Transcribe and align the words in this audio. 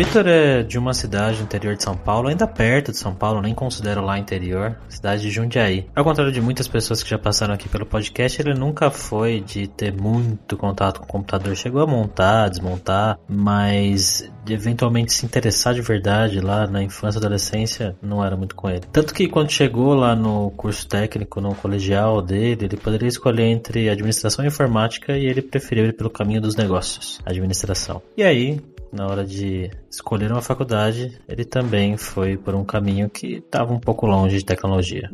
Vitor 0.00 0.26
é 0.26 0.62
de 0.62 0.78
uma 0.78 0.94
cidade 0.94 1.42
interior 1.42 1.76
de 1.76 1.82
São 1.82 1.94
Paulo, 1.94 2.28
ainda 2.28 2.46
perto 2.46 2.90
de 2.90 2.96
São 2.96 3.14
Paulo, 3.14 3.42
nem 3.42 3.54
considero 3.54 4.00
lá 4.00 4.18
interior, 4.18 4.78
cidade 4.88 5.20
de 5.20 5.30
Jundiaí. 5.30 5.90
Ao 5.94 6.02
contrário 6.02 6.32
de 6.32 6.40
muitas 6.40 6.66
pessoas 6.66 7.02
que 7.02 7.10
já 7.10 7.18
passaram 7.18 7.52
aqui 7.52 7.68
pelo 7.68 7.84
podcast, 7.84 8.40
ele 8.40 8.54
nunca 8.54 8.90
foi 8.90 9.42
de 9.42 9.68
ter 9.68 9.92
muito 9.92 10.56
contato 10.56 11.00
com 11.00 11.04
o 11.04 11.06
computador. 11.06 11.54
Chegou 11.54 11.82
a 11.82 11.86
montar, 11.86 12.48
desmontar, 12.48 13.18
mas 13.28 14.26
de 14.42 14.54
eventualmente 14.54 15.12
se 15.12 15.26
interessar 15.26 15.74
de 15.74 15.82
verdade 15.82 16.40
lá 16.40 16.66
na 16.66 16.82
infância 16.82 17.18
e 17.18 17.20
adolescência, 17.20 17.94
não 18.00 18.24
era 18.24 18.36
muito 18.36 18.54
com 18.54 18.68
ele. 18.68 18.80
Tanto 18.90 19.12
que 19.12 19.28
quando 19.28 19.50
chegou 19.50 19.94
lá 19.94 20.16
no 20.16 20.50
curso 20.52 20.88
técnico, 20.88 21.40
no 21.40 21.54
colegial 21.54 22.22
dele, 22.22 22.64
ele 22.64 22.76
poderia 22.76 23.08
escolher 23.08 23.44
entre 23.44 23.88
administração 23.88 24.44
e 24.44 24.48
informática 24.48 25.16
e 25.16 25.26
ele 25.26 25.42
preferiu 25.42 25.84
ir 25.84 25.92
pelo 25.92 26.08
caminho 26.10 26.40
dos 26.40 26.56
negócios, 26.56 27.20
administração. 27.24 28.02
E 28.16 28.22
aí, 28.22 28.60
na 28.92 29.06
hora 29.06 29.24
de 29.24 29.70
escolher 29.90 30.30
uma 30.32 30.42
faculdade, 30.42 31.18
ele 31.28 31.44
também 31.44 31.96
foi 31.96 32.36
por 32.36 32.54
um 32.54 32.64
caminho 32.64 33.08
que 33.08 33.36
estava 33.36 33.72
um 33.72 33.78
pouco 33.78 34.06
longe 34.06 34.38
de 34.38 34.44
tecnologia. 34.44 35.10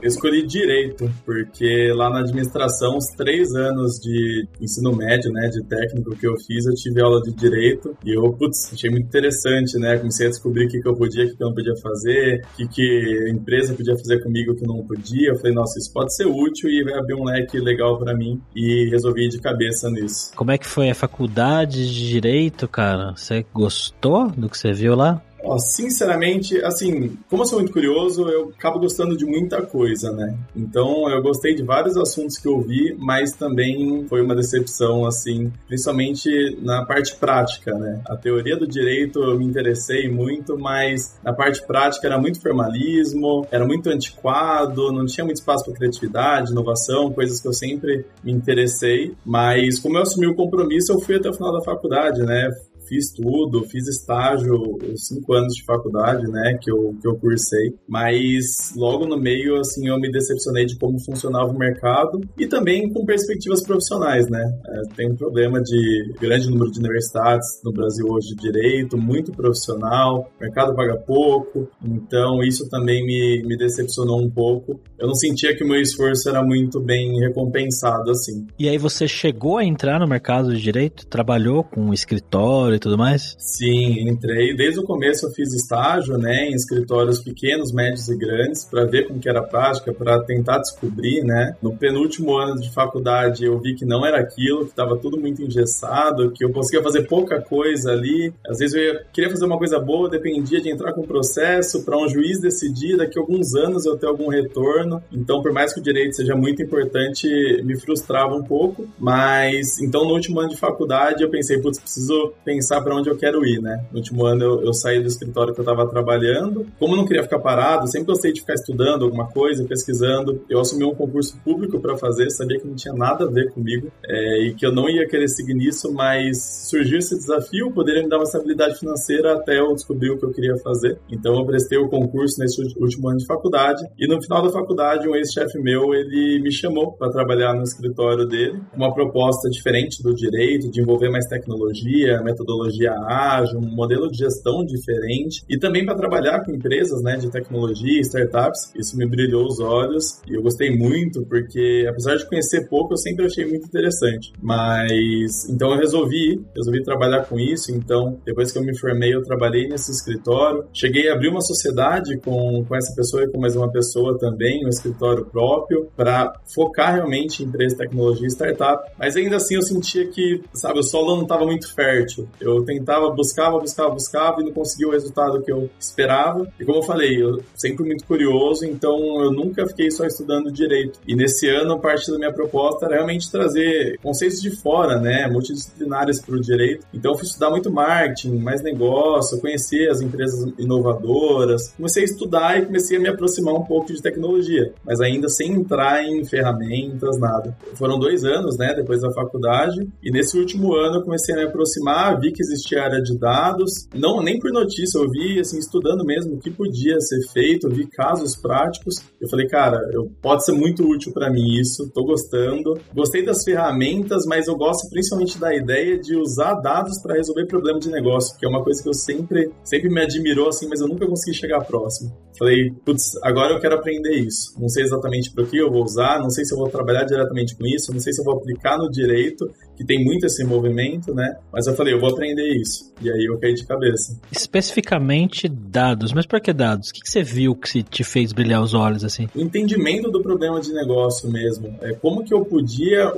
escolhi 0.11 0.45
direito, 0.45 1.09
porque 1.25 1.91
lá 1.93 2.09
na 2.09 2.19
administração, 2.19 2.97
os 2.97 3.05
três 3.17 3.53
anos 3.55 3.99
de 3.99 4.47
ensino 4.59 4.95
médio, 4.95 5.31
né, 5.31 5.49
de 5.49 5.63
técnico 5.63 6.15
que 6.15 6.27
eu 6.27 6.35
fiz, 6.45 6.65
eu 6.65 6.73
tive 6.75 7.01
aula 7.01 7.21
de 7.21 7.33
direito 7.33 7.95
e 8.05 8.15
eu, 8.15 8.31
putz, 8.33 8.71
achei 8.73 8.89
muito 8.89 9.05
interessante, 9.05 9.77
né? 9.77 9.97
Comecei 9.97 10.27
a 10.27 10.29
descobrir 10.29 10.65
o 10.65 10.69
que, 10.69 10.81
que 10.81 10.87
eu 10.87 10.95
podia, 10.95 11.25
o 11.25 11.29
que, 11.29 11.35
que 11.35 11.43
eu 11.43 11.47
não 11.47 11.55
podia 11.55 11.75
fazer, 11.81 12.41
o 12.53 12.57
que, 12.57 12.67
que 12.67 13.25
a 13.27 13.29
empresa 13.29 13.73
podia 13.73 13.95
fazer 13.95 14.23
comigo 14.23 14.55
que 14.55 14.63
eu 14.63 14.67
não 14.67 14.85
podia. 14.85 15.29
Eu 15.29 15.37
falei, 15.37 15.53
nossa, 15.53 15.79
isso 15.79 15.91
pode 15.93 16.15
ser 16.15 16.25
útil 16.25 16.69
e 16.69 16.83
vai 16.83 16.97
abrir 16.97 17.15
um 17.15 17.23
leque 17.23 17.59
legal 17.59 17.97
para 17.97 18.15
mim 18.15 18.41
e 18.55 18.89
resolvi 18.89 19.27
de 19.29 19.39
cabeça 19.39 19.89
nisso. 19.89 20.31
Como 20.35 20.51
é 20.51 20.57
que 20.57 20.67
foi 20.67 20.89
a 20.89 20.95
faculdade 20.95 21.87
de 21.87 22.09
direito, 22.09 22.67
cara? 22.67 23.13
Você 23.15 23.45
gostou 23.53 24.29
do 24.29 24.49
que 24.49 24.57
você 24.57 24.71
viu 24.71 24.95
lá? 24.95 25.21
Ó, 25.43 25.57
sinceramente, 25.57 26.57
assim, 26.63 27.17
como 27.29 27.43
eu 27.43 27.47
sou 27.47 27.59
muito 27.59 27.73
curioso, 27.73 28.29
eu 28.29 28.51
acabo 28.57 28.79
gostando 28.79 29.17
de 29.17 29.25
muita 29.25 29.61
coisa, 29.61 30.11
né? 30.11 30.37
Então, 30.55 31.09
eu 31.09 31.21
gostei 31.21 31.55
de 31.55 31.63
vários 31.63 31.97
assuntos 31.97 32.37
que 32.37 32.47
eu 32.47 32.59
vi, 32.61 32.95
mas 32.97 33.33
também 33.33 34.05
foi 34.07 34.21
uma 34.21 34.35
decepção, 34.35 35.05
assim, 35.05 35.51
principalmente 35.67 36.57
na 36.61 36.85
parte 36.85 37.15
prática, 37.15 37.73
né? 37.73 38.01
A 38.05 38.15
teoria 38.15 38.55
do 38.55 38.67
direito 38.67 39.19
eu 39.19 39.37
me 39.37 39.45
interessei 39.45 40.09
muito, 40.09 40.57
mas 40.57 41.17
na 41.23 41.33
parte 41.33 41.65
prática 41.65 42.07
era 42.07 42.19
muito 42.19 42.41
formalismo, 42.41 43.47
era 43.51 43.65
muito 43.65 43.89
antiquado, 43.89 44.91
não 44.91 45.05
tinha 45.05 45.25
muito 45.25 45.37
espaço 45.37 45.65
para 45.65 45.73
criatividade, 45.73 46.51
inovação, 46.51 47.11
coisas 47.11 47.41
que 47.41 47.47
eu 47.47 47.53
sempre 47.53 48.05
me 48.23 48.31
interessei. 48.31 49.13
Mas 49.25 49.79
como 49.79 49.97
eu 49.97 50.03
assumi 50.03 50.27
o 50.27 50.35
compromisso, 50.35 50.91
eu 50.91 50.99
fui 50.99 51.15
até 51.15 51.29
o 51.29 51.33
final 51.33 51.53
da 51.53 51.63
faculdade, 51.63 52.21
né? 52.21 52.51
Fiz 52.91 53.13
tudo, 53.13 53.63
fiz 53.63 53.87
estágio, 53.87 54.77
cinco 54.97 55.33
anos 55.33 55.53
de 55.53 55.63
faculdade, 55.63 56.29
né, 56.29 56.57
que 56.61 56.69
eu, 56.69 56.93
que 57.01 57.07
eu 57.07 57.15
cursei, 57.15 57.73
mas 57.87 58.73
logo 58.75 59.07
no 59.07 59.17
meio, 59.17 59.55
assim, 59.55 59.87
eu 59.87 59.97
me 59.97 60.11
decepcionei 60.11 60.65
de 60.65 60.77
como 60.77 60.99
funcionava 60.99 61.49
o 61.53 61.57
mercado 61.57 62.19
e 62.37 62.47
também 62.47 62.91
com 62.91 63.05
perspectivas 63.05 63.63
profissionais, 63.63 64.29
né. 64.29 64.43
É, 64.67 64.95
tem 64.95 65.09
um 65.09 65.15
problema 65.15 65.61
de 65.61 66.13
grande 66.19 66.49
número 66.49 66.69
de 66.69 66.79
universidades 66.79 67.47
no 67.63 67.71
Brasil 67.71 68.05
hoje 68.09 68.35
de 68.35 68.41
direito, 68.41 68.97
muito 68.97 69.31
profissional, 69.31 70.29
mercado 70.39 70.75
paga 70.75 70.97
pouco, 70.97 71.69
então 71.81 72.43
isso 72.43 72.69
também 72.69 73.05
me, 73.05 73.41
me 73.45 73.55
decepcionou 73.55 74.21
um 74.21 74.29
pouco. 74.29 74.81
Eu 74.99 75.07
não 75.07 75.15
sentia 75.15 75.55
que 75.55 75.63
o 75.63 75.67
meu 75.67 75.79
esforço 75.79 76.27
era 76.27 76.43
muito 76.43 76.81
bem 76.81 77.17
recompensado, 77.19 78.11
assim. 78.11 78.45
E 78.59 78.67
aí 78.67 78.77
você 78.77 79.07
chegou 79.07 79.57
a 79.57 79.63
entrar 79.63 79.99
no 79.99 80.07
mercado 80.07 80.53
de 80.53 80.61
direito? 80.61 81.07
Trabalhou 81.07 81.63
com 81.63 81.81
um 81.81 81.93
escritório 81.93 82.80
tudo 82.81 82.97
mais? 82.97 83.35
Sim, 83.37 84.09
entrei. 84.09 84.55
Desde 84.55 84.79
o 84.79 84.83
começo 84.83 85.25
eu 85.25 85.31
fiz 85.31 85.53
estágio, 85.53 86.17
né, 86.17 86.49
em 86.49 86.53
escritórios 86.53 87.19
pequenos, 87.19 87.71
médios 87.71 88.07
e 88.09 88.17
grandes, 88.17 88.65
para 88.65 88.85
ver 88.85 89.07
como 89.07 89.19
que 89.19 89.29
era 89.29 89.39
a 89.39 89.43
prática, 89.43 89.93
para 89.93 90.21
tentar 90.23 90.59
descobrir, 90.59 91.23
né. 91.23 91.55
No 91.61 91.75
penúltimo 91.75 92.37
ano 92.37 92.59
de 92.59 92.71
faculdade 92.71 93.45
eu 93.45 93.59
vi 93.59 93.75
que 93.75 93.85
não 93.85 94.05
era 94.05 94.19
aquilo, 94.19 94.65
que 94.65 94.71
estava 94.71 94.97
tudo 94.97 95.19
muito 95.19 95.41
engessado, 95.41 96.31
que 96.31 96.43
eu 96.43 96.51
conseguia 96.51 96.83
fazer 96.83 97.03
pouca 97.03 97.39
coisa 97.41 97.91
ali. 97.91 98.33
Às 98.47 98.59
vezes 98.59 98.75
eu 98.75 98.81
ia, 98.81 99.05
queria 99.13 99.29
fazer 99.29 99.45
uma 99.45 99.57
coisa 99.57 99.79
boa, 99.79 100.09
dependia 100.09 100.59
de 100.61 100.71
entrar 100.71 100.93
com 100.93 101.01
o 101.01 101.07
processo 101.07 101.83
para 101.83 101.97
um 101.97 102.07
juiz 102.07 102.39
decidir 102.39 102.97
daqui 102.97 103.17
a 103.19 103.21
alguns 103.21 103.53
anos 103.55 103.85
eu 103.85 103.97
ter 103.97 104.07
algum 104.07 104.29
retorno. 104.29 105.01
Então, 105.11 105.41
por 105.41 105.51
mais 105.51 105.73
que 105.73 105.79
o 105.79 105.83
direito 105.83 106.15
seja 106.15 106.35
muito 106.35 106.61
importante, 106.61 107.27
me 107.63 107.79
frustrava 107.79 108.35
um 108.35 108.43
pouco. 108.43 108.87
Mas 108.99 109.79
então 109.79 110.05
no 110.05 110.13
último 110.13 110.39
ano 110.39 110.49
de 110.49 110.57
faculdade 110.57 111.23
eu 111.23 111.29
pensei, 111.29 111.59
putz, 111.59 111.79
preciso 111.79 112.33
pensar 112.43 112.70
pensar 112.71 112.81
para 112.81 112.95
onde 112.95 113.09
eu 113.09 113.17
quero 113.17 113.45
ir, 113.45 113.61
né? 113.61 113.85
No 113.91 113.97
último 113.97 114.25
ano 114.25 114.43
eu, 114.43 114.61
eu 114.63 114.73
saí 114.73 115.01
do 115.01 115.07
escritório 115.07 115.53
que 115.53 115.59
eu 115.59 115.63
estava 115.63 115.87
trabalhando. 115.89 116.65
Como 116.79 116.93
eu 116.93 116.97
não 116.97 117.05
queria 117.05 117.23
ficar 117.23 117.39
parado, 117.39 117.87
sempre 117.87 118.07
gostei 118.07 118.31
de 118.31 118.39
ficar 118.39 118.53
estudando 118.53 119.03
alguma 119.03 119.27
coisa, 119.27 119.65
pesquisando. 119.65 120.41
Eu 120.49 120.59
assumi 120.59 120.85
um 120.85 120.95
concurso 120.95 121.37
público 121.43 121.79
para 121.79 121.97
fazer, 121.97 122.29
sabia 122.29 122.59
que 122.59 122.67
não 122.67 122.75
tinha 122.75 122.93
nada 122.93 123.25
a 123.25 123.29
ver 123.29 123.51
comigo 123.51 123.91
é, 124.05 124.47
e 124.47 124.53
que 124.53 124.65
eu 124.65 124.71
não 124.71 124.89
ia 124.89 125.05
querer 125.07 125.27
seguir 125.27 125.53
nisso, 125.53 125.91
mas 125.93 126.69
surgiu 126.69 126.99
esse 126.99 127.15
desafio, 127.15 127.71
poderia 127.71 128.01
me 128.01 128.09
dar 128.09 128.17
uma 128.17 128.23
estabilidade 128.23 128.79
financeira 128.79 129.33
até 129.33 129.59
eu 129.59 129.73
descobrir 129.73 130.11
o 130.11 130.17
que 130.17 130.25
eu 130.25 130.31
queria 130.31 130.55
fazer. 130.63 130.97
Então 131.09 131.35
eu 131.35 131.45
prestei 131.45 131.77
o 131.77 131.89
concurso 131.89 132.39
nesse 132.39 132.61
último 132.79 133.09
ano 133.09 133.17
de 133.17 133.25
faculdade 133.25 133.83
e 133.99 134.07
no 134.07 134.21
final 134.21 134.41
da 134.43 134.49
faculdade 134.49 135.07
um 135.07 135.15
ex-chefe 135.15 135.59
meu 135.59 135.93
ele 135.93 136.39
me 136.41 136.51
chamou 136.51 136.93
para 136.93 137.11
trabalhar 137.11 137.53
no 137.53 137.63
escritório 137.63 138.25
dele, 138.25 138.61
uma 138.73 138.93
proposta 138.93 139.49
diferente 139.49 140.01
do 140.01 140.13
direito, 140.13 140.69
de 140.71 140.81
envolver 140.81 141.09
mais 141.09 141.25
tecnologia, 141.25 142.21
metodologia 142.21 142.50
metodologia 142.51 142.93
ágil, 142.93 143.59
um 143.59 143.75
modelo 143.75 144.09
de 144.09 144.17
gestão 144.17 144.65
diferente 144.65 145.43
e 145.49 145.57
também 145.57 145.85
para 145.85 145.95
trabalhar 145.95 146.43
com 146.43 146.51
empresas 146.51 147.01
né, 147.01 147.17
de 147.17 147.29
tecnologia, 147.31 148.01
startups. 148.01 148.71
Isso 148.75 148.97
me 148.97 149.07
brilhou 149.07 149.45
os 149.45 149.59
olhos 149.59 150.21
e 150.27 150.35
eu 150.35 150.41
gostei 150.41 150.75
muito 150.75 151.25
porque, 151.25 151.85
apesar 151.89 152.15
de 152.15 152.27
conhecer 152.27 152.67
pouco, 152.67 152.93
eu 152.93 152.97
sempre 152.97 153.25
achei 153.25 153.45
muito 153.45 153.65
interessante. 153.65 154.33
Mas 154.41 155.49
então 155.49 155.71
eu 155.71 155.77
resolvi, 155.77 156.41
resolvi 156.55 156.83
trabalhar 156.83 157.25
com 157.25 157.39
isso. 157.39 157.71
Então, 157.71 158.19
depois 158.25 158.51
que 158.51 158.57
eu 158.57 158.63
me 158.63 158.77
formei, 158.77 159.13
eu 159.13 159.23
trabalhei 159.23 159.67
nesse 159.67 159.91
escritório. 159.91 160.65
Cheguei 160.73 161.09
a 161.09 161.13
abrir 161.13 161.29
uma 161.29 161.41
sociedade 161.41 162.17
com, 162.19 162.63
com 162.67 162.75
essa 162.75 162.93
pessoa 162.95 163.23
e 163.23 163.27
com 163.29 163.39
mais 163.39 163.55
uma 163.55 163.71
pessoa 163.71 164.17
também, 164.17 164.65
um 164.65 164.69
escritório 164.69 165.25
próprio, 165.25 165.89
para 165.95 166.33
focar 166.53 166.95
realmente 166.95 167.43
em 167.43 167.45
empresa 167.45 167.77
tecnologia 167.77 168.27
e 168.27 168.31
startup. 168.31 168.91
Mas 168.97 169.15
ainda 169.15 169.37
assim 169.37 169.55
eu 169.55 169.61
sentia 169.61 170.07
que, 170.07 170.41
sabe, 170.53 170.79
o 170.79 170.83
solo 170.83 171.15
não 171.15 171.23
estava 171.23 171.45
muito 171.45 171.73
fértil. 171.73 172.27
Eu 172.41 172.63
tentava, 172.63 173.09
buscava, 173.11 173.59
buscava, 173.59 173.89
buscava 173.91 174.41
e 174.41 174.45
não 174.45 174.51
conseguia 174.51 174.87
o 174.87 174.91
resultado 174.91 175.41
que 175.41 175.51
eu 175.51 175.69
esperava. 175.79 176.47
E 176.59 176.65
como 176.65 176.79
eu 176.79 176.83
falei, 176.83 177.21
eu 177.21 177.41
sempre 177.55 177.85
muito 177.85 178.05
curioso, 178.05 178.65
então 178.65 178.97
eu 179.21 179.31
nunca 179.31 179.65
fiquei 179.67 179.91
só 179.91 180.05
estudando 180.05 180.51
direito. 180.51 180.99
E 181.07 181.15
nesse 181.15 181.47
ano, 181.47 181.79
parte 181.79 182.11
da 182.11 182.17
minha 182.17 182.33
proposta 182.33 182.85
era 182.85 182.95
realmente 182.95 183.31
trazer 183.31 183.99
conceitos 184.01 184.41
de 184.41 184.51
fora, 184.51 184.99
né, 184.99 185.27
multidisciplinares 185.27 186.21
para 186.21 186.35
o 186.35 186.41
direito. 186.41 186.85
Então 186.93 187.11
eu 187.11 187.17
fui 187.17 187.27
estudar 187.27 187.49
muito 187.49 187.71
marketing, 187.71 188.37
mais 188.37 188.61
negócio, 188.61 189.39
conhecer 189.39 189.89
as 189.89 190.01
empresas 190.01 190.51
inovadoras, 190.57 191.73
comecei 191.75 192.03
a 192.03 192.05
estudar 192.05 192.59
e 192.59 192.65
comecei 192.65 192.97
a 192.97 192.99
me 192.99 193.09
aproximar 193.09 193.53
um 193.53 193.63
pouco 193.63 193.93
de 193.93 194.01
tecnologia, 194.01 194.73
mas 194.85 194.99
ainda 194.99 195.27
sem 195.29 195.53
entrar 195.53 196.03
em 196.03 196.23
ferramentas, 196.25 197.17
nada. 197.17 197.55
Foram 197.75 197.99
dois 197.99 198.23
anos, 198.23 198.57
né, 198.57 198.73
depois 198.73 199.01
da 199.01 199.11
faculdade, 199.11 199.87
e 200.03 200.11
nesse 200.11 200.37
último 200.37 200.73
ano 200.75 200.97
eu 200.97 201.03
comecei 201.03 201.33
a 201.35 201.37
me 201.37 201.45
aproximar, 201.45 202.19
vi 202.19 202.30
que 202.33 202.41
que 202.41 202.43
existia 202.43 202.83
área 202.83 203.01
de 203.01 203.17
dados, 203.17 203.87
não 203.93 204.21
nem 204.21 204.39
por 204.39 204.51
notícia, 204.51 204.97
eu 204.97 205.09
vi 205.09 205.39
assim 205.39 205.59
estudando 205.59 206.03
mesmo 206.03 206.35
o 206.35 206.39
que 206.39 206.49
podia 206.49 206.99
ser 206.99 207.19
feito, 207.31 207.67
eu 207.67 207.71
vi 207.71 207.87
casos 207.87 208.35
práticos. 208.35 208.95
Eu 209.19 209.29
falei, 209.29 209.47
cara, 209.47 209.77
eu, 209.93 210.11
pode 210.21 210.43
ser 210.43 210.53
muito 210.53 210.83
útil 210.83 211.13
para 211.13 211.29
mim 211.29 211.59
isso, 211.59 211.89
tô 211.93 212.03
gostando. 212.03 212.73
Gostei 212.93 213.23
das 213.23 213.43
ferramentas, 213.43 214.25
mas 214.25 214.47
eu 214.47 214.55
gosto 214.55 214.89
principalmente 214.89 215.39
da 215.39 215.53
ideia 215.55 215.99
de 215.99 216.15
usar 216.15 216.55
dados 216.55 216.99
para 217.01 217.15
resolver 217.15 217.45
problema 217.45 217.79
de 217.79 217.89
negócio, 217.89 218.37
que 218.37 218.45
é 218.45 218.49
uma 218.49 218.63
coisa 218.63 218.81
que 218.81 218.89
eu 218.89 218.93
sempre 218.93 219.51
sempre 219.63 219.89
me 219.89 220.01
admirou 220.01 220.49
assim, 220.49 220.67
mas 220.67 220.81
eu 220.81 220.87
nunca 220.87 221.07
consegui 221.07 221.37
chegar 221.37 221.63
próximo. 221.65 222.11
Falei, 222.37 222.71
putz, 222.83 223.15
agora 223.23 223.53
eu 223.53 223.59
quero 223.59 223.75
aprender 223.75 224.15
isso. 224.15 224.59
Não 224.59 224.67
sei 224.67 224.83
exatamente 224.83 225.31
para 225.31 225.43
o 225.43 225.47
que 225.47 225.57
eu 225.57 225.69
vou 225.69 225.83
usar, 225.83 226.19
não 226.19 226.29
sei 226.29 226.43
se 226.43 226.53
eu 226.53 226.57
vou 226.57 226.69
trabalhar 226.69 227.03
diretamente 227.03 227.55
com 227.55 227.67
isso, 227.67 227.91
não 227.91 227.99
sei 227.99 228.13
se 228.13 228.21
eu 228.21 228.25
vou 228.25 228.35
aplicar 228.35 228.77
no 228.77 228.89
direito, 228.89 229.45
que 229.81 229.85
tem 229.85 230.03
muito 230.03 230.25
esse 230.25 230.43
movimento, 230.43 231.13
né? 231.13 231.35
Mas 231.51 231.65
eu 231.65 231.75
falei, 231.75 231.93
eu 231.93 231.99
vou 231.99 232.11
aprender 232.11 232.55
isso. 232.55 232.93
E 233.01 233.09
aí 233.09 233.25
eu 233.25 233.39
caí 233.39 233.53
de 233.53 233.65
cabeça. 233.65 234.19
Especificamente 234.31 235.49
dados, 235.49 236.13
mas 236.13 236.27
por 236.27 236.39
que 236.39 236.53
dados? 236.53 236.89
O 236.89 236.93
que, 236.93 237.01
que 237.01 237.09
você 237.09 237.23
viu 237.23 237.55
que 237.55 237.81
te 237.81 238.03
fez 238.03 238.31
brilhar 238.31 238.61
os 238.61 238.75
olhos 238.75 239.03
assim? 239.03 239.27
O 239.35 239.41
entendimento 239.41 240.11
do 240.11 240.21
problema 240.21 240.61
de 240.61 240.71
negócio 240.71 241.29
mesmo. 241.31 241.75
É 241.81 241.93
como 241.93 242.23
que 242.23 242.33
eu 242.33 242.45
podia 242.45 243.11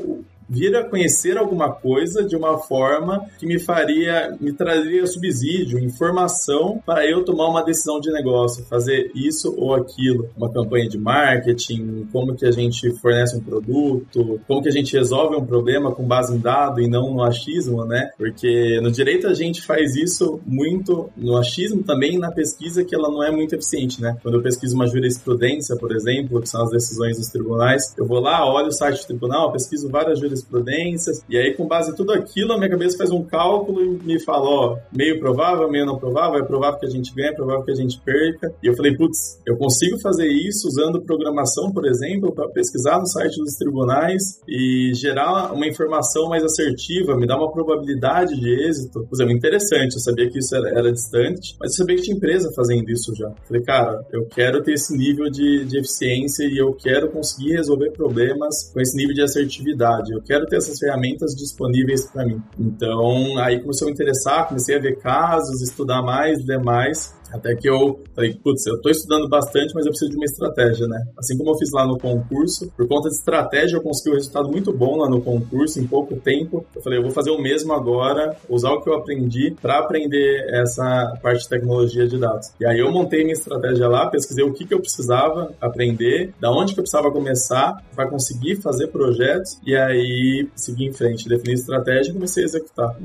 vir 0.50 0.75
a 0.75 0.84
conhecer 0.84 1.38
alguma 1.38 1.72
coisa 1.72 2.24
de 2.24 2.36
uma 2.36 2.57
forma 2.57 3.25
que 3.40 3.45
me 3.45 3.60
faria, 3.60 4.36
me 4.40 4.54
traria 4.54 5.06
subsídio, 5.07 5.80
informação 5.80 6.81
para 6.86 7.06
eu 7.10 7.24
tomar 7.24 7.48
uma 7.48 7.63
decisão 7.63 8.00
de 8.00 8.12
negócio, 8.12 8.66
fazer 8.66 9.12
isso 9.16 9.54
ou 9.57 9.74
aquilo, 9.74 10.30
uma 10.38 10.51
campanha 10.51 10.88
de 10.88 10.98
marketing, 10.98 12.07
como 12.12 12.36
que 12.36 12.45
a 12.45 12.51
gente 12.51 12.92
fornece 13.00 13.36
um 13.36 13.42
produto, 13.42 14.40
como 14.48 14.62
que 14.62 14.69
a 14.69 14.72
gente 14.72 14.95
resolve 14.95 15.36
um 15.36 15.45
problema 15.45 15.94
com 15.94 16.04
base 16.04 16.36
em 16.36 16.40
dado 16.40 16.81
e 16.81 16.88
não 16.88 17.13
no 17.13 17.24
achismo, 17.24 17.86
né? 17.86 18.12
Porque 18.18 18.80
no 18.81 18.92
direito 18.92 19.28
a 19.28 19.34
gente 19.34 19.62
faz 19.62 19.96
isso 19.96 20.39
muito 20.46 21.10
no 21.16 21.38
achismo 21.38 21.84
também 21.84 22.18
na 22.18 22.31
pesquisa 22.31 22.84
que 22.84 22.96
ela 22.96 23.10
não 23.10 23.24
é 23.24 23.31
muito 23.31 23.56
eficiente, 23.56 24.01
né? 24.01 24.18
Quando 24.22 24.36
eu 24.36 24.42
pesquiso 24.42 24.75
uma 24.75 24.88
jurisprudência, 24.88 25.75
por 25.75 25.96
exemplo, 25.96 26.42
que 26.42 26.50
são 26.50 26.63
as 26.63 26.69
decisões 26.69 27.18
dos 27.18 27.28
tribunais, 27.28 27.94
eu 27.98 28.06
vou 28.06 28.19
lá, 28.19 28.46
olho 28.51 28.68
o 28.68 28.72
site 28.72 29.01
do 29.01 29.07
tribunal, 29.07 29.51
pesquiso 29.51 29.89
várias 29.89 30.19
jurisprudências 30.19 30.43
jurisprudências, 30.44 31.24
e 31.30 31.38
aí 31.38 31.54
com 31.54 31.68
base 31.68 31.92
em 31.92 31.95
tudo 31.95 32.12
aquilo, 32.13 32.54
a 32.54 32.57
minha 32.57 32.69
cabeça 32.69 32.98
faz 32.98 33.12
um 33.12 33.24
cálculo 33.24 33.84
e 33.84 34.04
me 34.04 34.19
fala, 34.24 34.45
ó, 34.45 34.78
meio 34.95 35.19
provável, 35.19 35.69
meio 35.69 35.86
não 35.86 35.98
provável, 35.98 36.40
é 36.40 36.45
provável 36.45 36.80
que 36.80 36.86
a 36.86 36.90
gente 36.90 37.13
ganhe, 37.13 37.30
é 37.30 37.34
provável 37.34 37.63
que 37.63 37.72
a 37.72 37.75
gente 37.75 38.00
perca. 38.01 38.54
E 38.62 38.68
eu 38.68 38.75
falei, 38.75 38.95
putz, 38.95 39.40
eu 39.45 39.57
consigo 39.57 40.00
fazer 40.00 40.28
isso 40.28 40.68
usando 40.68 41.01
programação, 41.01 41.72
por 41.72 41.86
exemplo, 41.86 42.34
para 42.34 42.50
pesquisar 42.50 43.00
no 43.00 43.07
site 43.07 43.38
dos 43.38 43.56
tribunais 43.56 44.42
e 44.48 44.92
gerar 44.94 45.54
uma 45.54 45.68
informação 45.68 46.30
mais 46.30 46.44
assertiva, 46.44 47.16
me 47.16 47.28
dar 47.28 47.38
uma 47.38 47.51
probabilidade 47.51 48.39
de 48.39 48.68
êxito. 48.68 49.06
Por 49.06 49.16
exemplo, 49.16 49.34
interessante, 49.34 49.96
eu 49.96 50.00
sabia 50.00 50.30
que 50.30 50.39
isso 50.39 50.56
era, 50.56 50.69
era 50.69 50.92
distante, 50.92 51.56
mas 51.60 51.72
eu 51.72 51.78
sabia 51.78 51.96
que 51.96 52.04
tinha 52.04 52.18
empresa 52.18 52.51
fazendo 52.56 52.89
isso 52.89 53.16
já. 53.16 53.31
Falei, 53.48 53.63
cara, 53.63 54.06
eu 54.12 54.25
quero 54.25 54.62
ter 54.62 54.74
esse 54.74 54.96
nível 54.96 55.30
de, 55.30 55.66
de 55.66 55.80
eficiência 55.80 56.44
e 56.44 56.57
eu 56.57 56.74
quero 56.74 57.10
conseguir 57.10 57.54
resolver 57.54 57.92
problemas 57.92 58.72
com 58.74 58.80
esse 58.81 58.96
nível 58.96 59.13
de 59.13 59.22
assertividade. 59.22 60.12
Eu 60.12 60.22
quero 60.25 60.46
ter 60.46 60.58
essas 60.58 60.80
ferramentas 60.80 61.36
disponíveis 61.36 62.06
para 62.06 62.25
mim. 62.25 62.42
Então, 62.60 63.38
aí 63.40 63.60
começou 63.60 63.86
a 63.86 63.88
me 63.88 63.94
interessar, 63.94 64.48
comecei 64.48 64.75
a 64.75 64.80
ver 64.80 64.98
casos, 65.00 65.62
estudar 65.62 66.02
mais, 66.02 66.46
ler 66.46 66.62
mais. 66.64 67.14
Até 67.34 67.56
que 67.56 67.68
eu 67.68 68.00
falei, 68.16 68.34
putz, 68.36 68.66
eu 68.68 68.80
tô 68.82 68.90
estudando 68.90 69.28
bastante, 69.28 69.74
mas 69.74 69.86
eu 69.86 69.92
preciso 69.92 70.12
de 70.12 70.18
uma 70.18 70.26
estratégia, 70.26 70.88
né? 70.88 71.04
Assim 71.18 71.38
como 71.38 71.50
eu 71.50 71.56
fiz 71.56 71.72
lá 71.72 71.86
no 71.86 71.98
concurso, 71.98 72.72
por 72.78 72.88
conta 72.88 73.10
de 73.10 73.16
estratégia 73.16 73.78
eu 73.78 73.82
consegui 73.82 74.12
um 74.12 74.16
resultado 74.16 74.50
muito 74.50 74.72
bom 74.72 74.98
lá 74.98 75.10
no 75.10 75.22
concurso 75.22 75.80
em 75.80 75.88
pouco 75.88 76.16
tempo. 76.18 76.66
Eu 76.76 76.82
falei, 76.82 77.00
eu 77.00 77.04
vou 77.04 77.12
fazer 77.12 77.32
o 77.32 77.42
mesmo 77.42 77.74
agora, 77.74 78.38
usar 78.48 78.72
o 78.72 78.82
que 78.82 78.90
eu 78.90 78.94
aprendi 78.94 79.56
para 79.62 79.80
aprender 79.80 80.46
essa 80.54 81.18
parte 81.22 81.44
de 81.44 81.50
tecnologia 81.50 82.08
de 82.08 82.20
dados. 82.20 82.52
E 82.60 82.66
aí 82.66 82.80
eu 82.80 82.92
montei 82.92 83.24
minha 83.24 83.34
estratégia 83.34 83.88
lá, 83.88 84.08
pesquisei 84.08 84.44
o 84.44 84.54
que, 84.54 84.66
que 84.66 84.74
eu 84.74 84.80
precisava 84.80 85.54
aprender, 85.60 86.34
da 86.40 86.52
onde 86.52 86.74
que 86.74 86.80
eu 86.80 86.84
precisava 86.84 87.12
começar 87.12 87.84
para 87.96 88.08
conseguir 88.08 88.58
fazer 88.58 88.88
projetos 88.88 89.58
e 89.66 89.76
aí 89.76 90.48
seguir 90.56 90.86
em 90.86 90.94
frente, 90.94 91.28
definir 91.28 91.54
estratégia 91.54 92.12
e 92.12 92.14
comecei 92.14 92.44
a 92.44 92.46
executar. 92.46 92.96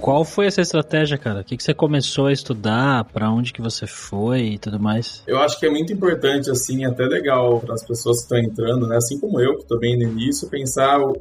Qual 0.00 0.24
foi 0.24 0.46
essa 0.46 0.62
estratégia, 0.62 1.18
cara? 1.18 1.40
O 1.40 1.44
que, 1.44 1.56
que 1.56 1.62
você 1.62 1.74
começou 1.74 2.26
a 2.26 2.32
estudar? 2.32 3.04
Para 3.04 3.30
onde 3.30 3.52
que 3.52 3.60
você 3.60 3.86
foi 3.86 4.40
e 4.54 4.58
tudo 4.58 4.80
mais? 4.80 5.22
Eu 5.26 5.38
acho 5.38 5.58
que 5.60 5.66
é 5.66 5.70
muito 5.70 5.92
importante, 5.92 6.50
assim, 6.50 6.84
até 6.84 7.04
legal 7.04 7.60
para 7.60 7.74
as 7.74 7.84
pessoas 7.84 8.18
que 8.18 8.22
estão 8.22 8.38
entrando, 8.38 8.86
né? 8.86 8.96
Assim 8.96 9.20
como 9.20 9.40
eu, 9.40 9.56
que 9.56 9.62
estou 9.62 9.78
bem 9.78 9.98
no 9.98 10.04
início, 10.04 10.48
pensar 10.48 11.00
o, 11.00 11.14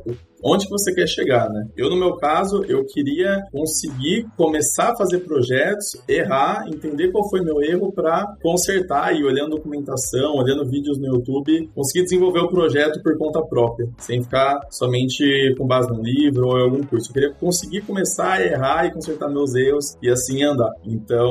onde 0.43 0.65
que 0.65 0.71
você 0.71 0.93
quer 0.93 1.07
chegar, 1.07 1.49
né? 1.49 1.67
Eu, 1.77 1.89
no 1.89 1.97
meu 1.97 2.15
caso, 2.15 2.63
eu 2.67 2.85
queria 2.85 3.41
conseguir 3.51 4.25
começar 4.37 4.91
a 4.91 4.95
fazer 4.95 5.19
projetos, 5.19 6.01
errar, 6.07 6.65
entender 6.67 7.11
qual 7.11 7.29
foi 7.29 7.41
meu 7.41 7.61
erro 7.61 7.91
para 7.91 8.25
consertar 8.41 9.13
e 9.15 9.23
olhando 9.23 9.55
documentação, 9.59 10.35
olhando 10.35 10.69
vídeos 10.69 10.97
no 10.97 11.07
YouTube, 11.07 11.69
conseguir 11.75 12.03
desenvolver 12.03 12.39
o 12.39 12.49
projeto 12.49 13.01
por 13.01 13.17
conta 13.17 13.41
própria, 13.41 13.87
sem 13.97 14.21
ficar 14.23 14.59
somente 14.69 15.23
com 15.57 15.67
base 15.67 15.89
no 15.89 16.01
livro 16.01 16.47
ou 16.47 16.57
em 16.57 16.63
algum 16.63 16.83
curso. 16.83 17.09
Eu 17.09 17.13
queria 17.13 17.33
conseguir 17.33 17.81
começar 17.81 18.33
a 18.33 18.41
errar 18.41 18.85
e 18.85 18.93
consertar 18.93 19.29
meus 19.29 19.53
erros 19.55 19.97
e 20.01 20.09
assim 20.09 20.43
andar. 20.43 20.71
Então, 20.85 21.29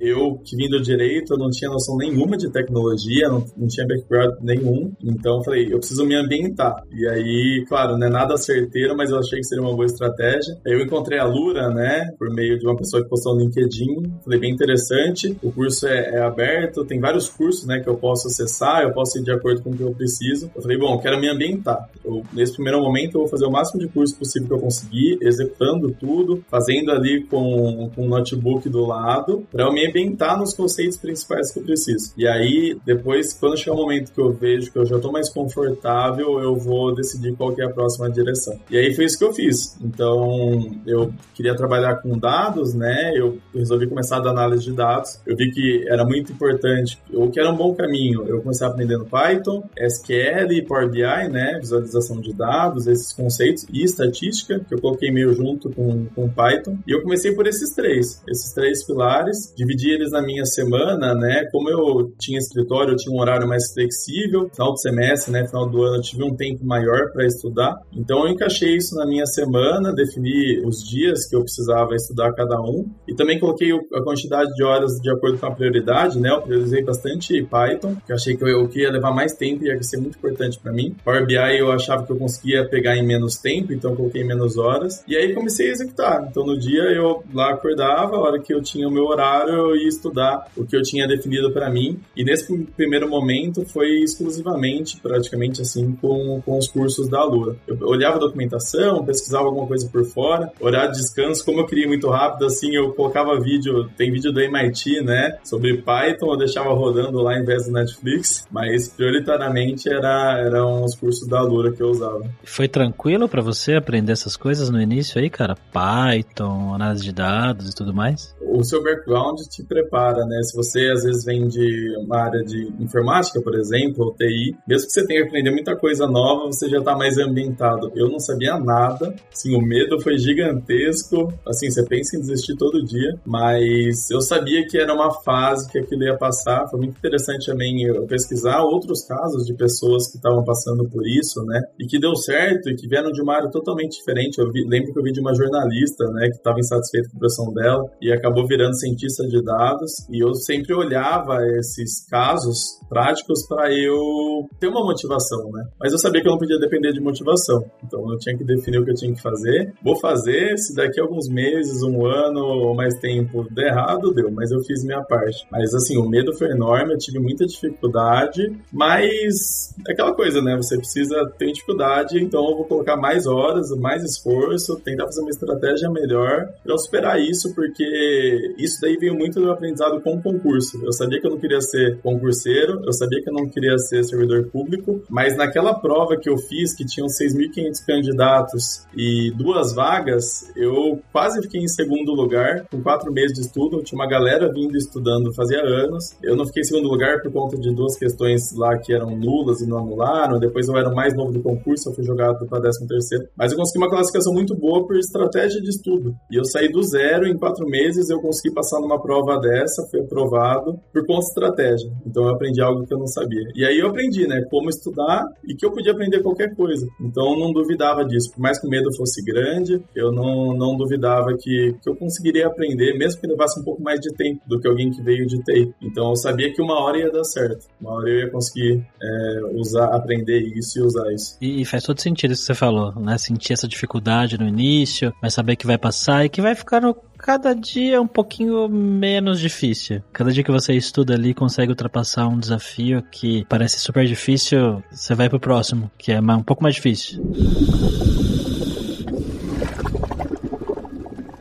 eu 0.00 0.38
que 0.44 0.56
vim 0.56 0.68
do 0.68 0.80
direito, 0.80 1.34
eu 1.34 1.38
não 1.38 1.50
tinha 1.50 1.70
noção 1.70 1.96
nenhuma 1.96 2.36
de 2.36 2.50
tecnologia, 2.50 3.28
não, 3.28 3.44
não 3.56 3.68
tinha 3.68 3.86
background 3.86 4.34
nenhum, 4.40 4.92
então 5.02 5.42
falei, 5.44 5.72
eu 5.72 5.78
preciso 5.78 6.04
me 6.04 6.14
ambientar. 6.14 6.82
E 6.92 7.06
aí, 7.08 7.64
claro, 7.68 7.96
né, 7.96 8.08
nada 8.08 8.23
certeiro, 8.36 8.96
mas 8.96 9.10
eu 9.10 9.18
achei 9.18 9.38
que 9.38 9.44
seria 9.44 9.62
uma 9.62 9.74
boa 9.74 9.86
estratégia. 9.86 10.56
Eu 10.64 10.80
encontrei 10.80 11.18
a 11.18 11.24
Lura, 11.24 11.68
né, 11.70 12.10
por 12.18 12.30
meio 12.30 12.58
de 12.58 12.66
uma 12.66 12.76
pessoa 12.76 13.02
que 13.02 13.08
postou 13.08 13.34
no 13.34 13.42
LinkedIn, 13.42 14.20
falei 14.24 14.38
bem 14.38 14.52
interessante. 14.52 15.36
O 15.42 15.52
curso 15.52 15.86
é, 15.86 16.16
é, 16.16 16.22
aberto, 16.22 16.84
tem 16.84 17.00
vários 17.00 17.28
cursos, 17.28 17.66
né, 17.66 17.80
que 17.80 17.88
eu 17.88 17.96
posso 17.96 18.28
acessar, 18.28 18.82
eu 18.82 18.92
posso 18.92 19.18
ir 19.18 19.22
de 19.22 19.32
acordo 19.32 19.62
com 19.62 19.70
o 19.70 19.76
que 19.76 19.82
eu 19.82 19.94
preciso. 19.94 20.50
Eu 20.54 20.62
falei, 20.62 20.78
bom, 20.78 20.98
quero 20.98 21.20
me 21.20 21.28
ambientar. 21.28 21.88
Eu, 22.04 22.22
nesse 22.32 22.54
primeiro 22.54 22.80
momento, 22.80 23.16
eu 23.16 23.20
vou 23.20 23.28
fazer 23.28 23.46
o 23.46 23.50
máximo 23.50 23.80
de 23.80 23.88
curso 23.88 24.16
possível 24.16 24.48
que 24.48 24.54
eu 24.54 24.60
conseguir, 24.60 25.18
executando 25.20 25.94
tudo, 25.98 26.44
fazendo 26.50 26.90
ali 26.90 27.24
com, 27.24 27.90
com 27.94 28.06
o 28.06 28.08
notebook 28.08 28.68
do 28.68 28.84
lado, 28.84 29.46
para 29.50 29.64
eu 29.64 29.72
me 29.72 29.86
ambientar 29.86 30.38
nos 30.38 30.54
conceitos 30.54 30.96
principais 30.96 31.52
que 31.52 31.58
eu 31.58 31.64
preciso. 31.64 32.12
E 32.16 32.26
aí, 32.26 32.76
depois, 32.84 33.32
quando 33.34 33.56
chegar 33.56 33.74
o 33.74 33.80
momento 33.80 34.12
que 34.12 34.20
eu 34.20 34.32
vejo 34.32 34.70
que 34.70 34.78
eu 34.78 34.86
já 34.86 34.96
estou 34.96 35.12
mais 35.12 35.28
confortável, 35.28 36.40
eu 36.40 36.56
vou 36.56 36.94
decidir 36.94 37.34
qual 37.36 37.54
que 37.54 37.62
é 37.62 37.66
a 37.66 37.70
próxima 37.70 38.10
direção. 38.14 38.58
E 38.70 38.76
aí 38.76 38.94
foi 38.94 39.04
isso 39.04 39.18
que 39.18 39.24
eu 39.24 39.32
fiz. 39.32 39.76
Então, 39.82 40.80
eu 40.86 41.12
queria 41.34 41.54
trabalhar 41.56 41.96
com 41.96 42.18
dados, 42.18 42.74
né? 42.74 43.12
Eu 43.14 43.38
resolvi 43.54 43.86
começar 43.86 44.16
a 44.16 44.20
dar 44.20 44.30
análise 44.30 44.64
de 44.64 44.72
dados. 44.72 45.20
Eu 45.26 45.36
vi 45.36 45.50
que 45.50 45.86
era 45.88 46.04
muito 46.04 46.32
importante, 46.32 46.98
ou 47.12 47.30
que 47.30 47.40
era 47.40 47.50
um 47.50 47.56
bom 47.56 47.74
caminho. 47.74 48.24
Eu 48.26 48.40
comecei 48.40 48.66
aprendendo 48.66 49.04
Python, 49.04 49.64
SQL 49.76 50.64
Power 50.66 50.90
BI, 50.90 51.28
né? 51.30 51.58
Visualização 51.60 52.20
de 52.20 52.32
dados, 52.32 52.86
esses 52.86 53.12
conceitos 53.12 53.66
e 53.72 53.84
estatística, 53.84 54.60
que 54.60 54.74
eu 54.74 54.80
coloquei 54.80 55.10
meio 55.10 55.32
junto 55.34 55.70
com, 55.70 56.06
com 56.06 56.28
Python. 56.28 56.78
E 56.86 56.92
eu 56.92 57.02
comecei 57.02 57.32
por 57.32 57.46
esses 57.46 57.74
três, 57.74 58.22
esses 58.28 58.52
três 58.52 58.84
pilares, 58.86 59.52
dividi 59.56 59.90
eles 59.90 60.10
na 60.10 60.22
minha 60.22 60.44
semana, 60.44 61.14
né? 61.14 61.46
Como 61.50 61.68
eu 61.68 62.12
tinha 62.18 62.38
escritório, 62.38 62.92
eu 62.92 62.96
tinha 62.96 63.14
um 63.14 63.20
horário 63.20 63.48
mais 63.48 63.72
flexível. 63.72 64.50
Final 64.54 64.72
do 64.72 64.78
semestre, 64.78 65.32
né? 65.32 65.46
Final 65.46 65.68
do 65.68 65.82
ano, 65.82 65.96
eu 65.96 66.02
tive 66.02 66.24
um 66.24 66.34
tempo 66.34 66.64
maior 66.64 67.10
para 67.12 67.26
estudar. 67.26 67.76
Então 68.04 68.26
eu 68.26 68.32
encaixei 68.32 68.76
isso 68.76 68.94
na 68.94 69.06
minha 69.06 69.24
semana, 69.24 69.90
defini 69.90 70.60
os 70.62 70.86
dias 70.86 71.26
que 71.26 71.34
eu 71.34 71.40
precisava 71.40 71.94
estudar 71.94 72.34
cada 72.34 72.60
um 72.60 72.86
e 73.08 73.14
também 73.14 73.40
coloquei 73.40 73.72
a 73.72 74.02
quantidade 74.02 74.52
de 74.54 74.62
horas 74.62 75.00
de 75.00 75.10
acordo 75.10 75.38
com 75.38 75.46
a 75.46 75.50
prioridade, 75.50 76.20
né? 76.20 76.28
Eu 76.28 76.42
priorizei 76.42 76.82
bastante 76.82 77.42
Python, 77.42 77.96
que 78.04 78.12
eu 78.12 78.16
achei 78.16 78.36
que 78.36 78.44
eu, 78.44 78.70
ia 78.74 78.90
levar 78.90 79.10
mais 79.10 79.32
tempo 79.32 79.64
e 79.64 79.68
ia 79.68 79.82
ser 79.82 79.96
muito 79.96 80.18
importante 80.18 80.58
para 80.58 80.70
mim. 80.70 80.94
Power 81.02 81.24
BI 81.24 81.58
eu 81.58 81.72
achava 81.72 82.04
que 82.04 82.12
eu 82.12 82.16
conseguia 82.16 82.68
pegar 82.68 82.94
em 82.94 83.06
menos 83.06 83.38
tempo, 83.38 83.72
então 83.72 83.96
coloquei 83.96 84.22
menos 84.22 84.58
horas. 84.58 85.02
E 85.08 85.16
aí 85.16 85.32
comecei 85.32 85.70
a 85.70 85.72
executar. 85.72 86.28
Então 86.30 86.44
no 86.44 86.58
dia 86.58 86.82
eu 86.82 87.24
lá 87.32 87.52
acordava, 87.52 88.16
a 88.16 88.20
hora 88.20 88.38
que 88.38 88.52
eu 88.52 88.62
tinha 88.62 88.86
o 88.86 88.90
meu 88.90 89.06
horário, 89.06 89.54
eu 89.54 89.76
ia 89.76 89.88
estudar 89.88 90.46
o 90.54 90.66
que 90.66 90.76
eu 90.76 90.82
tinha 90.82 91.08
definido 91.08 91.50
para 91.52 91.70
mim. 91.70 91.98
E 92.14 92.22
nesse 92.22 92.54
primeiro 92.76 93.08
momento 93.08 93.64
foi 93.64 94.02
exclusivamente, 94.02 95.00
praticamente 95.00 95.62
assim, 95.62 95.96
com, 96.02 96.42
com 96.44 96.58
os 96.58 96.68
cursos 96.68 97.08
da 97.08 97.24
Lua. 97.24 97.56
Eu 97.66 97.93
olhava 97.94 98.16
a 98.16 98.20
documentação, 98.20 99.04
pesquisava 99.04 99.46
alguma 99.46 99.66
coisa 99.66 99.88
por 99.88 100.04
fora, 100.04 100.52
horário 100.60 100.92
de 100.92 100.98
descanso, 100.98 101.44
como 101.44 101.60
eu 101.60 101.66
queria 101.66 101.86
muito 101.86 102.08
rápido, 102.08 102.46
assim, 102.46 102.74
eu 102.74 102.92
colocava 102.92 103.40
vídeo, 103.40 103.88
tem 103.96 104.12
vídeo 104.12 104.32
do 104.32 104.40
MIT, 104.40 105.02
né, 105.02 105.38
sobre 105.44 105.78
Python, 105.78 106.32
eu 106.32 106.36
deixava 106.36 106.72
rodando 106.72 107.20
lá 107.22 107.38
em 107.38 107.44
vez 107.44 107.66
do 107.66 107.72
Netflix, 107.72 108.46
mas 108.50 108.88
prioritariamente 108.88 109.88
era, 109.88 110.38
eram 110.38 110.84
os 110.84 110.94
cursos 110.94 111.28
da 111.28 111.40
Lura 111.42 111.72
que 111.72 111.82
eu 111.82 111.88
usava. 111.88 112.22
Foi 112.44 112.68
tranquilo 112.68 113.28
para 113.28 113.42
você 113.42 113.74
aprender 113.74 114.12
essas 114.12 114.36
coisas 114.36 114.70
no 114.70 114.80
início 114.80 115.20
aí, 115.20 115.30
cara? 115.30 115.56
Python, 115.72 116.74
análise 116.74 117.04
de 117.04 117.12
dados 117.12 117.70
e 117.70 117.74
tudo 117.74 117.94
mais? 117.94 118.34
O 118.40 118.62
seu 118.62 118.82
background 118.82 119.40
te 119.50 119.62
prepara, 119.64 120.24
né? 120.24 120.42
Se 120.42 120.56
você 120.56 120.88
às 120.90 121.04
vezes 121.04 121.24
vem 121.24 121.48
de 121.48 121.96
uma 121.98 122.18
área 122.18 122.42
de 122.44 122.72
informática, 122.78 123.40
por 123.40 123.54
exemplo, 123.54 124.04
ou 124.04 124.14
TI, 124.14 124.56
mesmo 124.66 124.86
que 124.86 124.92
você 124.92 125.06
tenha 125.06 125.22
que 125.22 125.28
aprender 125.28 125.50
muita 125.50 125.76
coisa 125.76 126.06
nova, 126.06 126.46
você 126.46 126.68
já 126.68 126.78
está 126.78 126.96
mais 126.96 127.18
ambientado 127.18 127.83
eu 127.94 128.08
não 128.08 128.18
sabia 128.18 128.58
nada. 128.58 129.14
Assim, 129.32 129.54
o 129.54 129.60
medo 129.60 130.00
foi 130.00 130.18
gigantesco. 130.18 131.32
Assim, 131.46 131.70
você 131.70 131.84
pensa 131.84 132.16
em 132.16 132.20
desistir 132.20 132.56
todo 132.56 132.84
dia, 132.84 133.18
mas 133.24 134.10
eu 134.10 134.20
sabia 134.20 134.66
que 134.66 134.78
era 134.78 134.94
uma 134.94 135.12
fase 135.22 135.70
que 135.70 135.78
aquilo 135.78 136.04
ia 136.04 136.16
passar. 136.16 136.68
Foi 136.68 136.78
muito 136.78 136.96
interessante 136.96 137.46
também 137.46 137.82
eu 137.82 138.06
pesquisar 138.06 138.62
outros 138.62 139.04
casos 139.06 139.46
de 139.46 139.54
pessoas 139.54 140.10
que 140.10 140.16
estavam 140.16 140.44
passando 140.44 140.88
por 140.88 141.06
isso, 141.06 141.44
né? 141.44 141.60
E 141.78 141.86
que 141.86 141.98
deu 141.98 142.14
certo 142.16 142.68
e 142.68 142.74
que 142.74 142.88
vieram 142.88 143.10
de 143.10 143.22
uma 143.22 143.36
área 143.36 143.50
totalmente 143.50 143.98
diferente. 143.98 144.38
Eu 144.38 144.50
vi, 144.50 144.64
lembro 144.66 144.92
que 144.92 144.98
eu 144.98 145.02
vi 145.02 145.12
de 145.12 145.20
uma 145.20 145.34
jornalista, 145.34 146.04
né, 146.12 146.28
que 146.28 146.36
estava 146.36 146.58
insatisfeita 146.58 147.08
com 147.10 147.16
a 147.16 147.20
profissão 147.20 147.52
dela 147.52 147.84
e 148.00 148.12
acabou 148.12 148.46
virando 148.46 148.78
cientista 148.78 149.26
de 149.26 149.42
dados. 149.42 149.92
E 150.10 150.22
eu 150.22 150.34
sempre 150.34 150.74
olhava 150.74 151.38
esses 151.58 152.06
casos 152.08 152.78
práticos 152.88 153.46
para 153.46 153.72
eu 153.72 154.48
ter 154.58 154.68
uma 154.68 154.84
motivação, 154.84 155.50
né? 155.52 155.64
Mas 155.78 155.92
eu 155.92 155.98
sabia 155.98 156.22
que 156.22 156.28
eu 156.28 156.32
não 156.32 156.38
podia 156.38 156.58
depender 156.58 156.92
de 156.92 157.00
motivação. 157.00 157.64
Então 157.82 158.10
eu 158.10 158.18
tinha 158.18 158.36
que 158.36 158.44
definir 158.44 158.78
o 158.78 158.84
que 158.84 158.90
eu 158.90 158.94
tinha 158.94 159.14
que 159.14 159.20
fazer. 159.20 159.72
Vou 159.82 159.96
fazer, 159.96 160.56
se 160.58 160.74
daqui 160.74 161.00
a 161.00 161.02
alguns 161.02 161.28
meses, 161.28 161.82
um 161.82 162.06
ano 162.06 162.40
ou 162.40 162.74
mais 162.74 162.94
tempo 162.98 163.46
der 163.50 163.68
errado, 163.68 164.12
deu, 164.12 164.30
mas 164.30 164.50
eu 164.50 164.60
fiz 164.60 164.84
minha 164.84 165.02
parte. 165.02 165.46
Mas 165.50 165.74
assim, 165.74 165.96
o 165.96 166.08
medo 166.08 166.32
foi 166.36 166.50
enorme, 166.50 166.94
eu 166.94 166.98
tive 166.98 167.18
muita 167.18 167.46
dificuldade, 167.46 168.52
mas 168.72 169.74
é 169.86 169.92
aquela 169.92 170.14
coisa, 170.14 170.40
né? 170.40 170.56
Você 170.56 170.76
precisa 170.76 171.14
ter 171.38 171.52
dificuldade, 171.52 172.18
então 172.22 172.48
eu 172.48 172.56
vou 172.56 172.64
colocar 172.64 172.96
mais 172.96 173.26
horas, 173.26 173.70
mais 173.78 174.02
esforço, 174.02 174.80
tentar 174.80 175.04
fazer 175.04 175.20
uma 175.20 175.30
estratégia 175.30 175.90
melhor 175.90 176.48
para 176.62 176.78
superar 176.78 177.20
isso, 177.20 177.54
porque 177.54 178.54
isso 178.58 178.80
daí 178.80 178.96
veio 178.96 179.14
muito 179.14 179.40
do 179.40 179.50
aprendizado 179.50 180.00
com 180.00 180.16
o 180.16 180.22
concurso. 180.22 180.82
Eu 180.84 180.92
sabia 180.92 181.20
que 181.20 181.26
eu 181.26 181.30
não 181.30 181.38
queria 181.38 181.60
ser 181.60 181.98
concurseiro, 182.00 182.82
eu 182.84 182.92
sabia 182.92 183.22
que 183.22 183.28
eu 183.28 183.34
não 183.34 183.48
queria 183.48 183.76
ser 183.78 184.04
servidor 184.04 184.44
público, 184.50 185.02
mas 185.08 185.36
naquela 185.36 185.74
prova 185.74 186.16
que 186.16 186.28
eu 186.28 186.36
fiz, 186.36 186.74
que 186.74 186.84
tinham 186.84 187.06
6.500 187.06 187.63
candidatos 187.84 188.86
e 188.96 189.30
duas 189.32 189.74
vagas, 189.74 190.50
eu 190.56 191.00
quase 191.12 191.40
fiquei 191.42 191.60
em 191.60 191.68
segundo 191.68 192.12
lugar, 192.12 192.66
com 192.70 192.82
quatro 192.82 193.12
meses 193.12 193.34
de 193.34 193.40
estudo. 193.40 193.82
Tinha 193.82 193.98
uma 193.98 194.08
galera 194.08 194.52
vindo 194.52 194.76
estudando 194.76 195.34
fazia 195.34 195.60
anos. 195.60 196.16
Eu 196.22 196.36
não 196.36 196.46
fiquei 196.46 196.62
em 196.62 196.64
segundo 196.64 196.88
lugar 196.88 197.20
por 197.22 197.32
conta 197.32 197.56
de 197.56 197.74
duas 197.74 197.96
questões 197.96 198.54
lá 198.56 198.78
que 198.78 198.92
eram 198.92 199.16
nulas 199.16 199.60
e 199.60 199.66
não 199.66 199.78
anularam. 199.78 200.38
Depois 200.38 200.68
eu 200.68 200.76
era 200.76 200.88
o 200.88 200.94
mais 200.94 201.14
novo 201.14 201.32
do 201.32 201.42
concurso, 201.42 201.88
eu 201.88 201.94
fui 201.94 202.04
jogado 202.04 202.46
para 202.46 202.60
13 202.60 202.86
terceiro. 202.86 203.28
Mas 203.36 203.52
eu 203.52 203.58
consegui 203.58 203.78
uma 203.78 203.90
classificação 203.90 204.32
muito 204.32 204.54
boa 204.54 204.86
por 204.86 204.96
estratégia 204.96 205.60
de 205.60 205.68
estudo. 205.68 206.14
E 206.30 206.36
eu 206.36 206.44
saí 206.44 206.70
do 206.70 206.82
zero 206.82 207.26
em 207.26 207.36
quatro 207.36 207.66
meses, 207.66 208.10
eu 208.10 208.20
consegui 208.20 208.54
passar 208.54 208.80
numa 208.80 209.00
prova 209.00 209.38
dessa, 209.38 209.86
fui 209.90 210.00
aprovado 210.00 210.78
por 210.92 211.06
conta 211.06 211.20
de 211.20 211.26
estratégia. 211.26 211.92
Então 212.06 212.24
eu 212.24 212.30
aprendi 212.30 212.60
algo 212.60 212.86
que 212.86 212.94
eu 212.94 212.98
não 212.98 213.06
sabia. 213.06 213.48
E 213.54 213.64
aí 213.64 213.78
eu 213.78 213.88
aprendi, 213.88 214.26
né, 214.26 214.42
como 214.50 214.68
estudar 214.68 215.24
e 215.46 215.54
que 215.54 215.64
eu 215.64 215.72
podia 215.72 215.92
aprender 215.92 216.22
qualquer 216.22 216.54
coisa. 216.54 216.86
Então 217.00 217.36
não 217.44 217.52
duvidava 217.52 218.04
disso. 218.04 218.32
Por 218.32 218.40
mais 218.40 218.58
que 218.58 218.66
o 218.66 218.70
medo 218.70 218.94
fosse 218.96 219.22
grande, 219.22 219.82
eu 219.94 220.10
não, 220.10 220.54
não 220.54 220.76
duvidava 220.76 221.36
que, 221.38 221.76
que 221.82 221.88
eu 221.88 221.94
conseguiria 221.96 222.46
aprender, 222.46 222.96
mesmo 222.96 223.20
que 223.20 223.26
levasse 223.26 223.60
um 223.60 223.64
pouco 223.64 223.82
mais 223.82 224.00
de 224.00 224.12
tempo 224.14 224.40
do 224.46 224.58
que 224.60 224.68
alguém 224.68 224.90
que 224.90 225.02
veio 225.02 225.26
de 225.26 225.42
TI. 225.42 225.72
Então 225.82 226.10
eu 226.10 226.16
sabia 226.16 226.52
que 226.52 226.62
uma 226.62 226.80
hora 226.82 226.98
ia 226.98 227.10
dar 227.10 227.24
certo. 227.24 227.66
Uma 227.80 227.92
hora 227.94 228.08
eu 228.08 228.18
ia 228.20 228.30
conseguir 228.30 228.84
é, 229.02 229.40
usar, 229.54 229.94
aprender 229.94 230.40
isso 230.56 230.78
e 230.78 230.82
usar 230.82 231.12
isso. 231.12 231.36
E, 231.40 231.64
faz 231.64 231.82
todo 231.82 232.00
sentido 232.00 232.32
isso 232.32 232.42
que 232.42 232.46
você 232.46 232.54
falou, 232.54 232.94
né? 233.00 233.18
Sentir 233.18 233.52
essa 233.52 233.68
dificuldade 233.68 234.38
no 234.38 234.46
início, 234.46 235.12
mas 235.20 235.34
saber 235.34 235.56
que 235.56 235.66
vai 235.66 235.78
passar 235.78 236.24
e 236.24 236.28
que 236.28 236.40
vai 236.40 236.54
ficar 236.54 236.80
no 236.80 236.94
cada 237.18 237.54
dia 237.54 238.00
um 238.00 238.06
pouquinho 238.06 238.68
menos 238.68 239.40
difícil. 239.40 240.02
Cada 240.12 240.32
dia 240.32 240.44
que 240.44 240.50
você 240.50 240.74
estuda 240.74 241.14
ali 241.14 241.34
consegue 241.34 241.70
ultrapassar 241.70 242.26
um 242.28 242.38
desafio 242.38 243.02
que 243.10 243.44
parece 243.48 243.78
super 243.78 244.06
difícil, 244.06 244.82
você 244.90 245.14
vai 245.14 245.28
pro 245.28 245.40
próximo, 245.40 245.90
que 245.96 246.12
é 246.12 246.20
um 246.20 246.42
pouco 246.42 246.62
mais 246.62 246.74
difícil. 246.74 247.22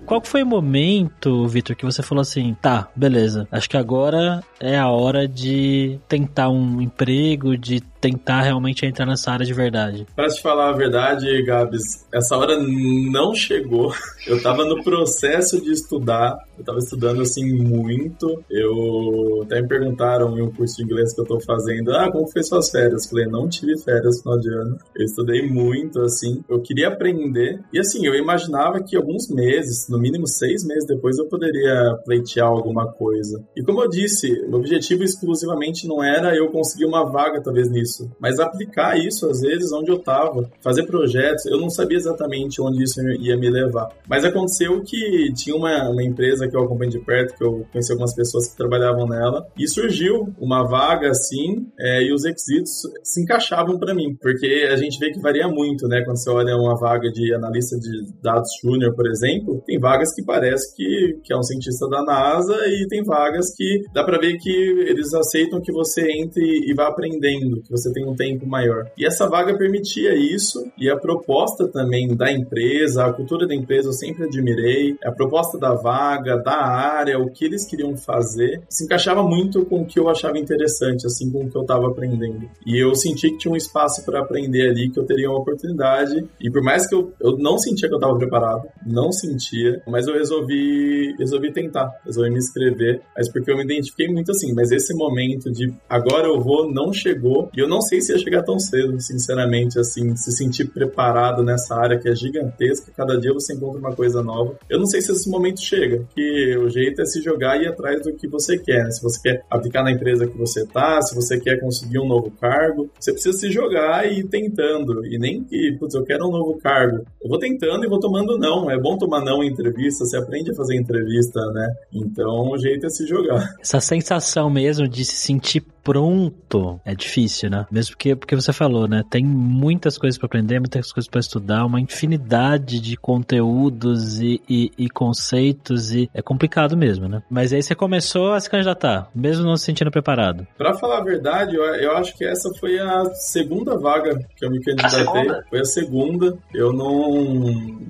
Qual 0.05 0.21
foi 0.23 0.43
o 0.43 0.45
momento, 0.45 1.47
Vitor, 1.47 1.75
que 1.75 1.85
você 1.85 2.03
falou 2.03 2.21
assim, 2.21 2.55
tá, 2.61 2.87
beleza, 2.95 3.47
acho 3.51 3.69
que 3.69 3.77
agora 3.77 4.43
é 4.59 4.77
a 4.77 4.87
hora 4.87 5.27
de 5.27 5.99
tentar 6.07 6.49
um 6.49 6.79
emprego, 6.81 7.57
de 7.57 7.81
tentar 8.03 8.41
realmente 8.41 8.85
entrar 8.85 9.05
nessa 9.05 9.31
área 9.31 9.45
de 9.45 9.53
verdade? 9.53 10.05
Para 10.13 10.27
te 10.27 10.41
falar 10.41 10.71
a 10.71 10.73
verdade, 10.73 11.41
Gabs, 11.43 12.05
essa 12.13 12.35
hora 12.35 12.59
não 12.59 13.33
chegou. 13.33 13.93
Eu 14.27 14.41
tava 14.41 14.65
no 14.65 14.81
processo 14.83 15.61
de 15.61 15.69
estudar, 15.69 16.37
eu 16.57 16.63
tava 16.63 16.79
estudando 16.79 17.21
assim 17.21 17.43
muito. 17.61 18.41
Eu 18.49 19.41
até 19.43 19.61
me 19.61 19.67
perguntaram 19.67 20.37
em 20.37 20.41
um 20.41 20.49
curso 20.49 20.77
de 20.77 20.83
inglês 20.83 21.13
que 21.13 21.19
eu 21.19 21.25
tô 21.25 21.41
fazendo: 21.41 21.91
"Ah, 21.91 22.09
como 22.09 22.31
foi 22.31 22.41
suas 22.41 22.69
férias?" 22.69 23.03
Eu 23.03 23.09
falei: 23.09 23.25
"Não 23.25 23.49
tive 23.49 23.77
férias 23.83 24.15
no 24.15 24.21
final 24.23 24.39
de 24.39 24.49
ano. 24.49 24.77
Eu 24.95 25.03
estudei 25.03 25.45
muito 25.45 25.99
assim. 25.99 26.41
Eu 26.47 26.61
queria 26.61 26.87
aprender 26.87 27.59
e 27.73 27.79
assim, 27.79 28.05
eu 28.05 28.15
imaginava 28.15 28.81
que 28.81 28.95
alguns 28.95 29.27
meses, 29.29 29.89
no 29.89 29.99
mínimo 29.99 30.25
seis 30.25 30.65
meses 30.65 30.85
depois, 30.85 31.17
eu 31.17 31.27
poderia 31.27 31.97
pleitear 32.05 32.47
alguma 32.47 32.89
coisa. 32.93 33.43
E 33.57 33.61
como 33.61 33.83
eu 33.83 33.89
disse, 33.89 34.31
o 34.49 34.55
objetivo 34.55 35.03
exclusivamente 35.03 35.85
não 35.85 36.01
era 36.01 36.33
eu 36.33 36.49
conseguir 36.49 36.85
uma 36.85 37.03
vaga 37.03 37.41
talvez 37.43 37.69
nisso 37.69 37.92
isso, 37.93 38.09
mas 38.19 38.39
aplicar 38.39 38.97
isso 38.97 39.29
às 39.29 39.41
vezes 39.41 39.71
onde 39.71 39.91
eu 39.91 39.97
estava, 39.97 40.49
fazer 40.61 40.85
projetos, 40.85 41.45
eu 41.45 41.59
não 41.59 41.69
sabia 41.69 41.97
exatamente 41.97 42.61
onde 42.61 42.83
isso 42.83 42.99
ia 43.19 43.37
me 43.37 43.49
levar. 43.49 43.89
Mas 44.07 44.25
aconteceu 44.25 44.81
que 44.81 45.31
tinha 45.33 45.55
uma, 45.55 45.89
uma 45.89 46.03
empresa 46.03 46.47
que 46.47 46.55
eu 46.55 46.63
acompanho 46.63 46.91
de 46.91 46.99
perto, 46.99 47.35
que 47.35 47.43
eu 47.43 47.65
conheci 47.71 47.91
algumas 47.91 48.15
pessoas 48.15 48.49
que 48.49 48.57
trabalhavam 48.57 49.07
nela, 49.07 49.45
e 49.57 49.67
surgiu 49.67 50.33
uma 50.39 50.63
vaga 50.63 51.09
assim, 51.09 51.67
é, 51.79 52.03
e 52.03 52.13
os 52.13 52.23
requisitos 52.23 52.71
se 53.03 53.21
encaixavam 53.21 53.77
para 53.77 53.93
mim, 53.93 54.15
porque 54.19 54.67
a 54.71 54.75
gente 54.75 54.97
vê 54.99 55.11
que 55.11 55.19
varia 55.19 55.47
muito, 55.47 55.87
né? 55.87 56.03
Quando 56.03 56.17
você 56.17 56.29
olha 56.29 56.55
uma 56.55 56.77
vaga 56.79 57.09
de 57.11 57.33
analista 57.33 57.77
de 57.77 58.11
dados 58.21 58.49
júnior, 58.63 58.95
por 58.95 59.07
exemplo, 59.07 59.61
tem 59.65 59.79
vagas 59.79 60.13
que 60.13 60.23
parece 60.23 60.75
que, 60.75 61.19
que 61.23 61.33
é 61.33 61.37
um 61.37 61.43
cientista 61.43 61.87
da 61.87 62.03
NASA 62.03 62.55
e 62.67 62.87
tem 62.87 63.03
vagas 63.03 63.53
que 63.55 63.81
dá 63.93 64.03
para 64.03 64.19
ver 64.19 64.37
que 64.37 64.51
eles 64.87 65.13
aceitam 65.13 65.61
que 65.61 65.71
você 65.71 66.01
entre 66.11 66.43
e 66.43 66.73
vá 66.73 66.87
aprendendo, 66.87 67.61
que 67.61 67.71
você 67.71 67.82
você 67.83 67.93
tem 67.93 68.05
um 68.05 68.15
tempo 68.15 68.47
maior. 68.47 68.89
E 68.97 69.05
essa 69.05 69.27
vaga 69.29 69.57
permitia 69.57 70.15
isso, 70.15 70.65
e 70.77 70.89
a 70.89 70.97
proposta 70.97 71.67
também 71.67 72.15
da 72.15 72.31
empresa, 72.31 73.05
a 73.05 73.13
cultura 73.13 73.47
da 73.47 73.55
empresa 73.55 73.89
eu 73.89 73.93
sempre 73.93 74.23
admirei, 74.25 74.95
a 75.03 75.11
proposta 75.11 75.57
da 75.57 75.73
vaga, 75.73 76.37
da 76.37 76.63
área, 76.63 77.19
o 77.19 77.29
que 77.29 77.45
eles 77.45 77.65
queriam 77.65 77.95
fazer, 77.95 78.61
se 78.69 78.85
encaixava 78.85 79.23
muito 79.23 79.65
com 79.65 79.81
o 79.81 79.85
que 79.85 79.99
eu 79.99 80.09
achava 80.09 80.37
interessante, 80.37 81.05
assim, 81.05 81.31
com 81.31 81.45
o 81.45 81.49
que 81.49 81.57
eu 81.57 81.61
estava 81.61 81.87
aprendendo. 81.87 82.49
E 82.65 82.77
eu 82.77 82.95
senti 82.95 83.31
que 83.31 83.37
tinha 83.37 83.53
um 83.53 83.57
espaço 83.57 84.05
para 84.05 84.19
aprender 84.19 84.69
ali, 84.69 84.89
que 84.89 84.99
eu 84.99 85.05
teria 85.05 85.29
uma 85.29 85.39
oportunidade, 85.39 86.25
e 86.39 86.49
por 86.49 86.61
mais 86.61 86.87
que 86.87 86.95
eu, 86.95 87.13
eu 87.19 87.37
não 87.37 87.57
sentia 87.57 87.87
que 87.87 87.93
eu 87.93 87.99
estava 87.99 88.17
preparado, 88.17 88.67
não 88.85 89.11
sentia, 89.11 89.81
mas 89.87 90.07
eu 90.07 90.13
resolvi, 90.13 91.15
resolvi 91.17 91.51
tentar, 91.51 91.91
resolvi 92.05 92.29
me 92.29 92.37
inscrever, 92.37 93.01
mas 93.15 93.31
porque 93.31 93.51
eu 93.51 93.57
me 93.57 93.63
identifiquei 93.63 94.07
muito 94.07 94.31
assim, 94.31 94.53
mas 94.53 94.71
esse 94.71 94.93
momento 94.93 95.51
de 95.51 95.73
agora 95.89 96.27
eu 96.27 96.39
vou, 96.39 96.71
não 96.71 96.93
chegou, 96.93 97.49
e 97.55 97.59
eu 97.59 97.67
não 97.67 97.72
sei 97.81 98.01
se 98.01 98.11
ia 98.11 98.17
chegar 98.17 98.43
tão 98.43 98.59
cedo, 98.59 98.99
sinceramente, 98.99 99.79
assim, 99.79 100.15
se 100.15 100.31
sentir 100.31 100.65
preparado 100.65 101.43
nessa 101.43 101.75
área 101.75 101.97
que 101.97 102.09
é 102.09 102.15
gigantesca, 102.15 102.91
cada 102.95 103.19
dia 103.19 103.33
você 103.33 103.53
encontra 103.53 103.79
uma 103.79 103.95
coisa 103.95 104.21
nova. 104.21 104.55
Eu 104.69 104.79
não 104.79 104.85
sei 104.85 105.01
se 105.01 105.11
esse 105.11 105.29
momento 105.29 105.61
chega, 105.61 106.05
que 106.13 106.57
o 106.57 106.69
jeito 106.69 107.01
é 107.01 107.05
se 107.05 107.21
jogar 107.21 107.57
e 107.57 107.63
ir 107.63 107.67
atrás 107.67 108.01
do 108.01 108.13
que 108.13 108.27
você 108.27 108.57
quer, 108.57 108.83
né? 108.83 108.91
Se 108.91 109.01
você 109.01 109.19
quer 109.21 109.45
aplicar 109.49 109.83
na 109.83 109.91
empresa 109.91 110.27
que 110.27 110.37
você 110.37 110.65
tá, 110.65 111.01
se 111.01 111.15
você 111.15 111.39
quer 111.39 111.59
conseguir 111.59 111.99
um 111.99 112.07
novo 112.07 112.31
cargo, 112.31 112.89
você 112.99 113.11
precisa 113.11 113.37
se 113.37 113.51
jogar 113.51 114.05
e 114.05 114.19
ir 114.19 114.27
tentando. 114.27 115.05
E 115.05 115.17
nem 115.17 115.43
que, 115.43 115.75
putz, 115.79 115.95
eu 115.95 116.03
quero 116.03 116.27
um 116.27 116.31
novo 116.31 116.57
cargo. 116.59 117.05
Eu 117.21 117.29
vou 117.29 117.39
tentando 117.39 117.85
e 117.85 117.89
vou 117.89 117.99
tomando 117.99 118.37
não. 118.37 118.69
É 118.69 118.77
bom 118.77 118.97
tomar 118.97 119.23
não 119.23 119.43
em 119.43 119.49
entrevista, 119.49 120.05
você 120.05 120.17
aprende 120.17 120.51
a 120.51 120.55
fazer 120.55 120.75
entrevista, 120.75 121.39
né? 121.51 121.73
Então 121.93 122.51
o 122.51 122.57
jeito 122.57 122.85
é 122.85 122.89
se 122.89 123.05
jogar. 123.05 123.55
Essa 123.59 123.79
sensação 123.79 124.49
mesmo 124.49 124.87
de 124.87 125.05
se 125.05 125.15
sentir 125.15 125.61
pronto 125.83 126.79
é 126.85 126.95
difícil, 126.95 127.49
né? 127.49 127.65
Mesmo 127.71 127.91
porque, 127.91 128.15
porque 128.15 128.35
você 128.35 128.53
falou, 128.53 128.87
né? 128.87 129.03
Tem 129.09 129.23
muitas 129.23 129.97
coisas 129.97 130.17
para 130.17 130.27
aprender, 130.27 130.59
muitas 130.59 130.91
coisas 130.91 131.09
para 131.09 131.19
estudar, 131.19 131.65
uma 131.65 131.79
infinidade 131.79 132.79
de 132.79 132.95
conteúdos 132.95 134.19
e, 134.19 134.41
e, 134.49 134.71
e, 134.77 134.89
conceitos 134.89 135.91
e 135.91 136.09
é 136.13 136.21
complicado 136.21 136.77
mesmo, 136.77 137.07
né? 137.07 137.21
Mas 137.29 137.51
aí 137.53 137.61
você 137.61 137.75
começou 137.75 138.33
a 138.33 138.39
se 138.39 138.49
candidatar, 138.49 139.09
mesmo 139.13 139.45
não 139.45 139.57
se 139.57 139.65
sentindo 139.65 139.91
preparado. 139.91 140.47
Para 140.57 140.73
falar 140.75 140.99
a 140.99 141.03
verdade, 141.03 141.55
eu, 141.55 141.63
eu, 141.63 141.97
acho 141.97 142.15
que 142.15 142.25
essa 142.25 142.49
foi 142.59 142.79
a 142.79 143.05
segunda 143.15 143.77
vaga 143.77 144.17
que 144.35 144.45
eu 144.45 144.49
me 144.49 144.61
candidatei. 144.61 145.29
A 145.29 145.43
foi 145.49 145.59
a 145.59 145.65
segunda. 145.65 146.37
Eu 146.53 146.71
não, 146.71 147.11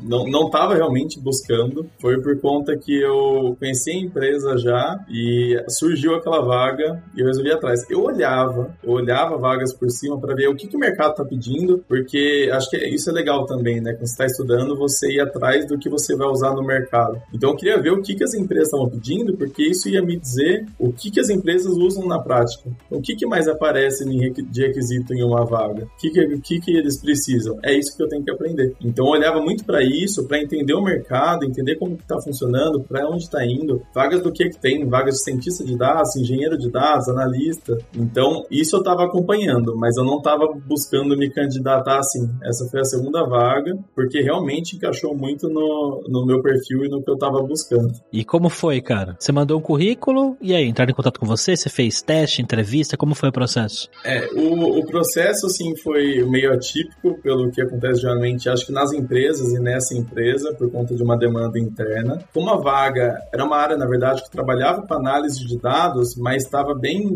não 0.01 0.25
não 0.25 0.49
tava 0.49 0.75
realmente 0.75 1.19
buscando. 1.19 1.89
Foi 2.01 2.21
por 2.21 2.39
conta 2.39 2.75
que 2.77 3.01
eu 3.01 3.55
conheci 3.59 3.91
a 3.91 3.97
empresa 3.97 4.57
já 4.57 4.99
e 5.09 5.63
surgiu 5.69 6.15
aquela 6.15 6.41
vaga 6.41 7.03
e 7.15 7.21
eu 7.21 7.27
resolvi 7.27 7.49
ir 7.49 7.53
atrás. 7.53 7.82
Eu 7.89 8.01
olhava, 8.01 8.75
eu 8.83 8.91
olhava 8.91 9.37
vagas 9.37 9.73
por 9.73 9.89
cima 9.89 10.19
para 10.19 10.35
ver 10.35 10.47
o 10.47 10.55
que, 10.55 10.67
que 10.67 10.75
o 10.75 10.79
mercado 10.79 11.11
está 11.11 11.25
pedindo, 11.25 11.83
porque 11.87 12.49
acho 12.51 12.69
que 12.69 12.77
isso 12.77 13.09
é 13.09 13.13
legal 13.13 13.45
também, 13.45 13.81
né? 13.81 13.93
Quando 13.93 14.07
você 14.07 14.13
está 14.13 14.25
estudando, 14.25 14.77
você 14.77 15.13
ir 15.13 15.21
atrás 15.21 15.67
do 15.67 15.77
que 15.77 15.89
você 15.89 16.15
vai 16.15 16.27
usar 16.27 16.53
no 16.53 16.63
mercado. 16.63 17.21
Então 17.33 17.51
eu 17.51 17.55
queria 17.55 17.81
ver 17.81 17.91
o 17.91 18.01
que, 18.01 18.15
que 18.15 18.23
as 18.23 18.33
empresas 18.33 18.67
estavam 18.67 18.89
pedindo, 18.89 19.35
porque 19.37 19.63
isso 19.63 19.89
ia 19.89 20.01
me 20.01 20.17
dizer 20.17 20.65
o 20.79 20.91
que, 20.91 21.11
que 21.11 21.19
as 21.19 21.29
empresas 21.29 21.73
usam 21.77 22.07
na 22.07 22.19
prática. 22.19 22.69
Então, 22.87 22.99
o 22.99 23.01
que, 23.01 23.15
que 23.15 23.25
mais 23.25 23.47
aparece 23.47 24.05
de 24.05 24.61
requisito 24.61 25.13
em 25.13 25.23
uma 25.23 25.45
vaga? 25.45 25.85
O 25.85 25.97
que, 25.99 26.09
que, 26.09 26.39
que, 26.39 26.59
que 26.59 26.77
eles 26.77 26.97
precisam? 26.97 27.57
É 27.63 27.73
isso 27.73 27.95
que 27.95 28.03
eu 28.03 28.07
tenho 28.07 28.23
que 28.23 28.31
aprender. 28.31 28.75
Então 28.81 29.05
eu 29.05 29.11
olhava 29.11 29.41
muito 29.41 29.63
para 29.63 29.83
isso, 29.83 30.25
para 30.27 30.39
entender 30.39 30.73
o 30.73 30.81
mercado, 30.81 31.45
entender 31.45 31.75
como 31.75 31.95
está 31.95 32.19
funcionando, 32.21 32.81
para 32.81 33.07
onde 33.07 33.23
está 33.23 33.45
indo, 33.45 33.81
vagas 33.93 34.21
do 34.21 34.31
que, 34.31 34.49
que 34.49 34.59
tem, 34.59 34.87
vagas 34.87 35.15
de 35.15 35.23
cientista 35.23 35.63
de 35.63 35.77
dados, 35.77 36.15
engenheiro 36.15 36.57
de 36.57 36.69
dados, 36.69 37.07
analista. 37.07 37.72
Então, 37.95 38.45
isso 38.49 38.75
eu 38.75 38.79
estava 38.79 39.03
acompanhando, 39.05 39.75
mas 39.75 39.95
eu 39.97 40.03
não 40.03 40.17
estava 40.17 40.47
buscando 40.65 41.17
me 41.17 41.29
candidatar 41.29 41.99
assim. 41.99 42.29
Essa 42.43 42.67
foi 42.69 42.81
a 42.81 42.85
segunda 42.85 43.23
vaga, 43.25 43.77
porque 43.95 44.21
realmente 44.21 44.75
encaixou 44.75 45.15
muito 45.15 45.47
no, 45.49 46.03
no 46.07 46.25
meu 46.25 46.41
perfil 46.41 46.85
e 46.85 46.89
no 46.89 47.03
que 47.03 47.09
eu 47.09 47.15
estava 47.15 47.41
buscando. 47.41 47.93
E 48.11 48.23
como 48.23 48.49
foi, 48.49 48.81
cara? 48.81 49.15
Você 49.19 49.31
mandou 49.31 49.57
um 49.57 49.61
currículo 49.61 50.37
e 50.41 50.53
aí, 50.53 50.67
entraram 50.67 50.91
em 50.91 50.95
contato 50.95 51.19
com 51.19 51.25
você? 51.25 51.55
Você 51.55 51.69
fez 51.69 52.01
teste, 52.01 52.41
entrevista? 52.41 52.97
Como 52.97 53.15
foi 53.15 53.29
o 53.29 53.33
processo? 53.33 53.89
É, 54.03 54.27
o, 54.33 54.79
o 54.79 54.85
processo, 54.85 55.45
assim, 55.45 55.75
foi 55.77 56.23
meio 56.23 56.51
atípico 56.53 57.21
pelo 57.21 57.51
que 57.51 57.61
acontece 57.61 58.01
geralmente, 58.01 58.49
acho 58.49 58.65
que 58.65 58.71
nas 58.71 58.91
empresas 58.91 59.53
e 59.53 59.59
nessa 59.59 59.95
empresa, 59.95 60.53
por 60.53 60.71
conta 60.71 60.95
de 60.95 61.03
uma 61.03 61.17
demanda 61.17 61.59
interna. 61.59 62.19
Como 62.33 62.49
a 62.49 62.57
vaga 62.57 63.19
era 63.33 63.43
uma 63.43 63.57
área, 63.57 63.77
na 63.77 63.85
verdade, 63.85 64.23
que 64.23 64.31
trabalhava 64.31 64.81
para 64.83 64.97
análise 64.97 65.45
de 65.45 65.57
dados, 65.57 66.15
mas 66.15 66.43
estava 66.43 66.73
bem 66.73 67.13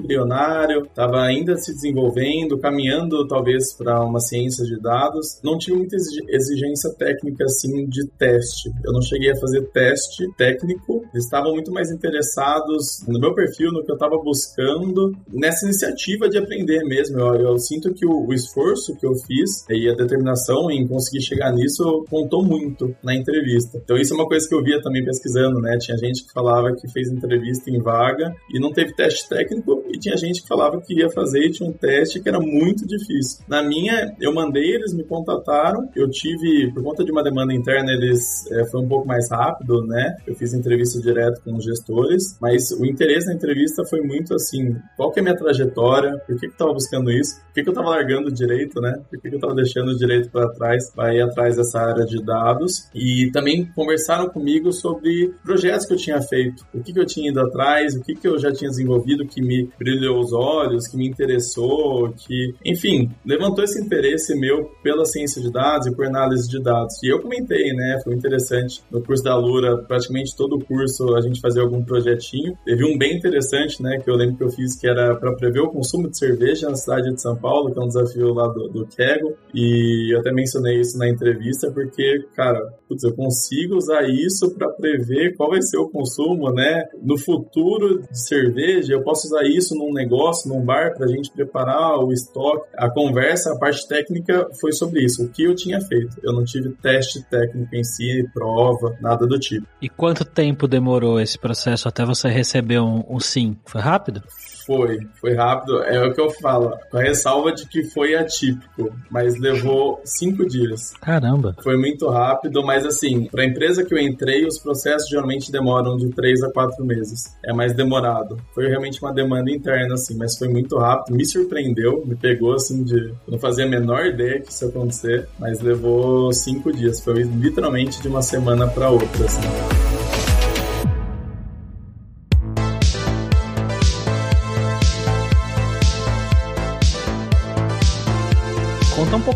embrionário, 0.47 0.83
estava 0.83 1.21
ainda 1.21 1.57
se 1.57 1.73
desenvolvendo, 1.73 2.57
caminhando 2.57 3.27
talvez 3.27 3.73
para 3.73 4.03
uma 4.03 4.19
ciência 4.19 4.63
de 4.65 4.79
dados, 4.79 5.39
não 5.43 5.57
tinha 5.57 5.75
muita 5.75 5.95
exigência 5.95 6.93
técnica 6.97 7.43
assim 7.43 7.85
de 7.87 8.07
teste. 8.17 8.71
Eu 8.83 8.93
não 8.93 9.01
cheguei 9.01 9.31
a 9.31 9.39
fazer 9.39 9.61
teste 9.71 10.25
técnico, 10.37 11.03
eles 11.13 11.25
estavam 11.25 11.51
muito 11.51 11.71
mais 11.71 11.91
interessados 11.91 13.03
no 13.07 13.19
meu 13.19 13.33
perfil, 13.33 13.71
no 13.71 13.83
que 13.83 13.91
eu 13.91 13.95
estava 13.95 14.17
buscando, 14.17 15.15
nessa 15.31 15.65
iniciativa 15.65 16.29
de 16.29 16.37
aprender 16.37 16.83
mesmo. 16.83 17.19
Eu, 17.19 17.35
eu 17.35 17.59
sinto 17.59 17.93
que 17.93 18.05
o, 18.05 18.27
o, 18.27 18.33
esforço 18.33 18.95
que 18.95 19.05
eu 19.05 19.13
fiz 19.15 19.65
e 19.69 19.89
a 19.89 19.95
determinação 19.95 20.69
em 20.71 20.87
conseguir 20.87 21.21
chegar 21.21 21.51
nisso 21.51 22.05
contou 22.09 22.43
muito 22.43 22.95
na 23.03 23.15
entrevista. 23.15 23.79
Então 23.83 23.97
isso 23.97 24.13
é 24.13 24.15
uma 24.15 24.27
coisa 24.27 24.47
que 24.47 24.55
eu 24.55 24.63
via 24.63 24.81
também 24.81 25.03
pesquisando, 25.03 25.59
né? 25.59 25.77
Tinha 25.79 25.97
gente 25.97 26.25
que 26.25 26.31
falava 26.31 26.73
que 26.75 26.87
fez 26.91 27.09
entrevista 27.09 27.69
em 27.69 27.79
vaga 27.79 28.33
e 28.53 28.59
não 28.59 28.71
teve 28.71 28.93
teste 28.93 29.27
técnico 29.27 29.83
e 29.89 29.97
tinha 29.97 30.15
gente 30.15 30.36
que 30.41 30.47
falava 30.47 30.81
que 30.81 30.93
ia 30.93 31.09
fazer 31.09 31.39
e 31.45 31.51
tinha 31.51 31.69
um 31.69 31.73
teste 31.73 32.19
que 32.19 32.29
era 32.29 32.39
muito 32.39 32.85
difícil. 32.85 33.43
Na 33.47 33.61
minha, 33.63 34.15
eu 34.19 34.33
mandei, 34.33 34.75
eles 34.75 34.93
me 34.93 35.03
contataram, 35.03 35.89
eu 35.95 36.09
tive, 36.09 36.71
por 36.73 36.83
conta 36.83 37.03
de 37.03 37.11
uma 37.11 37.23
demanda 37.23 37.53
interna, 37.53 37.91
eles 37.91 38.49
é, 38.51 38.65
foi 38.65 38.81
um 38.81 38.87
pouco 38.87 39.07
mais 39.07 39.29
rápido, 39.29 39.85
né? 39.85 40.15
Eu 40.25 40.35
fiz 40.35 40.53
entrevista 40.53 40.99
direto 40.99 41.41
com 41.43 41.55
os 41.55 41.63
gestores, 41.63 42.37
mas 42.41 42.71
o 42.71 42.85
interesse 42.85 43.27
na 43.27 43.33
entrevista 43.33 43.83
foi 43.85 44.01
muito 44.01 44.33
assim, 44.33 44.75
qual 44.95 45.11
que 45.11 45.19
é 45.19 45.21
a 45.21 45.23
minha 45.23 45.37
trajetória, 45.37 46.17
por 46.25 46.39
que 46.39 46.47
que 46.47 46.53
eu 46.53 46.57
tava 46.57 46.73
buscando 46.73 47.11
isso, 47.11 47.35
por 47.35 47.53
que 47.53 47.63
que 47.63 47.69
eu 47.69 47.73
tava 47.73 47.89
largando 47.89 48.27
o 48.27 48.31
direito, 48.31 48.79
né? 48.81 48.99
Por 49.09 49.19
que 49.19 49.29
que 49.29 49.35
eu 49.35 49.39
tava 49.39 49.55
deixando 49.55 49.89
o 49.89 49.97
direito 49.97 50.29
para 50.29 50.49
trás, 50.49 50.91
para 50.91 51.13
ir 51.13 51.21
atrás 51.21 51.55
dessa 51.55 51.79
área 51.79 52.05
de 52.05 52.23
dados 52.23 52.89
e 52.93 53.29
também 53.31 53.65
conversaram 53.73 54.29
comigo 54.29 54.71
sobre 54.71 55.33
projetos 55.43 55.85
que 55.85 55.93
eu 55.93 55.97
tinha 55.97 56.21
feito, 56.21 56.65
o 56.73 56.81
que 56.81 56.93
que 56.93 56.99
eu 56.99 57.05
tinha 57.05 57.29
ido 57.29 57.39
atrás, 57.39 57.95
o 57.95 58.01
que 58.01 58.15
que 58.15 58.27
eu 58.27 58.37
já 58.37 58.51
tinha 58.51 58.69
desenvolvido 58.69 59.25
que 59.25 59.41
me 59.41 59.69
brilhou 59.77 60.19
os 60.27 60.33
olhos, 60.33 60.87
que 60.87 60.97
me 60.97 61.07
interessou, 61.07 62.11
que, 62.13 62.53
enfim, 62.65 63.09
levantou 63.25 63.63
esse 63.63 63.81
interesse 63.81 64.35
meu 64.35 64.69
pela 64.83 65.05
ciência 65.05 65.41
de 65.41 65.51
dados 65.51 65.87
e 65.87 65.95
por 65.95 66.05
análise 66.05 66.49
de 66.49 66.61
dados. 66.61 67.01
E 67.03 67.07
eu 67.07 67.21
comentei, 67.21 67.73
né? 67.73 67.99
Foi 68.03 68.13
interessante. 68.13 68.83
No 68.91 69.01
curso 69.01 69.23
da 69.23 69.35
Lura, 69.35 69.77
praticamente 69.77 70.35
todo 70.35 70.57
o 70.57 70.63
curso 70.63 71.15
a 71.15 71.21
gente 71.21 71.39
fazia 71.39 71.61
algum 71.61 71.83
projetinho. 71.83 72.57
Teve 72.65 72.85
um 72.85 72.97
bem 72.97 73.15
interessante, 73.17 73.81
né? 73.81 73.99
Que 73.99 74.09
eu 74.09 74.15
lembro 74.15 74.37
que 74.37 74.43
eu 74.43 74.49
fiz 74.49 74.75
que 74.79 74.87
era 74.87 75.15
para 75.15 75.33
prever 75.33 75.61
o 75.61 75.69
consumo 75.69 76.09
de 76.09 76.17
cerveja 76.17 76.69
na 76.69 76.75
cidade 76.75 77.13
de 77.13 77.21
São 77.21 77.35
Paulo, 77.35 77.71
que 77.71 77.79
é 77.79 77.81
um 77.81 77.87
desafio 77.87 78.33
lá 78.33 78.47
do, 78.47 78.67
do 78.69 78.85
Kegel. 78.87 79.35
E 79.53 80.13
eu 80.13 80.19
até 80.19 80.31
mencionei 80.31 80.79
isso 80.79 80.97
na 80.97 81.09
entrevista, 81.09 81.71
porque, 81.71 82.25
cara, 82.35 82.59
putz, 82.87 83.03
eu 83.03 83.13
consigo 83.13 83.75
usar 83.75 84.03
isso 84.09 84.51
para 84.51 84.69
prever 84.69 85.35
qual 85.35 85.49
vai 85.49 85.61
ser 85.61 85.77
o 85.77 85.89
consumo, 85.89 86.51
né? 86.51 86.85
No 87.01 87.17
futuro 87.17 88.01
de 88.01 88.19
cerveja, 88.19 88.93
eu 88.93 89.03
posso 89.03 89.27
usar 89.27 89.43
isso 89.43 89.75
num 89.75 89.93
negócio, 89.93 90.16
num 90.47 90.63
bar, 90.63 90.93
para 90.95 91.05
a 91.05 91.09
gente 91.09 91.31
preparar 91.31 91.97
o 91.99 92.11
estoque. 92.11 92.67
A 92.77 92.89
conversa, 92.89 93.53
a 93.53 93.57
parte 93.57 93.87
técnica 93.87 94.47
foi 94.59 94.71
sobre 94.71 95.03
isso, 95.03 95.23
o 95.23 95.29
que 95.29 95.43
eu 95.43 95.55
tinha 95.55 95.79
feito. 95.81 96.17
Eu 96.23 96.33
não 96.33 96.43
tive 96.43 96.69
teste 96.81 97.23
técnico 97.29 97.75
em 97.75 97.83
si, 97.83 98.27
prova, 98.33 98.97
nada 99.01 99.25
do 99.25 99.37
tipo. 99.39 99.67
E 99.81 99.89
quanto 99.89 100.25
tempo 100.25 100.67
demorou 100.67 101.19
esse 101.19 101.37
processo 101.37 101.87
até 101.87 102.05
você 102.05 102.29
receber 102.29 102.79
um, 102.79 103.03
um 103.09 103.19
sim? 103.19 103.57
Foi 103.65 103.81
rápido? 103.81 104.23
Foi, 104.67 104.99
foi 105.21 105.33
rápido. 105.33 105.81
É 105.83 106.05
o 106.05 106.13
que 106.13 106.19
eu 106.19 106.29
falo, 106.29 106.77
com 106.91 106.97
a 106.97 107.01
ressalva 107.01 107.53
de 107.53 107.65
que 107.65 107.85
foi 107.85 108.15
atípico, 108.15 108.93
mas 109.09 109.39
levou 109.39 110.01
cinco 110.03 110.45
dias. 110.45 110.91
Caramba! 111.01 111.55
Foi 111.63 111.77
muito 111.77 112.09
rápido, 112.09 112.61
mas 112.63 112.85
assim, 112.85 113.25
para 113.29 113.43
a 113.43 113.45
empresa 113.45 113.85
que 113.85 113.93
eu 113.93 113.97
entrei, 113.97 114.45
os 114.45 114.59
processos 114.59 115.09
geralmente 115.09 115.49
demoram 115.49 115.95
de 115.95 116.09
três 116.09 116.43
a 116.43 116.51
quatro 116.51 116.83
meses. 116.85 117.33
É 117.45 117.53
mais 117.53 117.73
demorado. 117.73 118.37
Foi 118.53 118.67
realmente 118.67 119.01
uma 119.01 119.13
demanda 119.13 119.49
interna, 119.49 119.93
assim, 119.93 120.17
mas 120.17 120.37
foi 120.37 120.49
muito 120.49 120.77
rápido. 120.77 121.15
Me 121.15 121.25
surpreendeu, 121.25 122.03
me 122.05 122.15
pegou 122.15 122.53
assim 122.53 122.83
de. 122.83 123.13
Não 123.25 123.39
fazia 123.39 123.63
a 123.63 123.69
menor 123.69 124.05
ideia 124.05 124.41
que 124.41 124.51
isso 124.51 124.65
ia 124.65 124.69
acontecer, 124.69 125.27
mas 125.39 125.61
levou 125.61 126.33
cinco 126.33 126.73
dias. 126.73 126.99
Foi 126.99 127.23
literalmente 127.23 128.01
de 128.01 128.09
uma 128.09 128.21
semana 128.21 128.67
para 128.67 128.89
outra, 128.89 129.25
assim. 129.25 129.86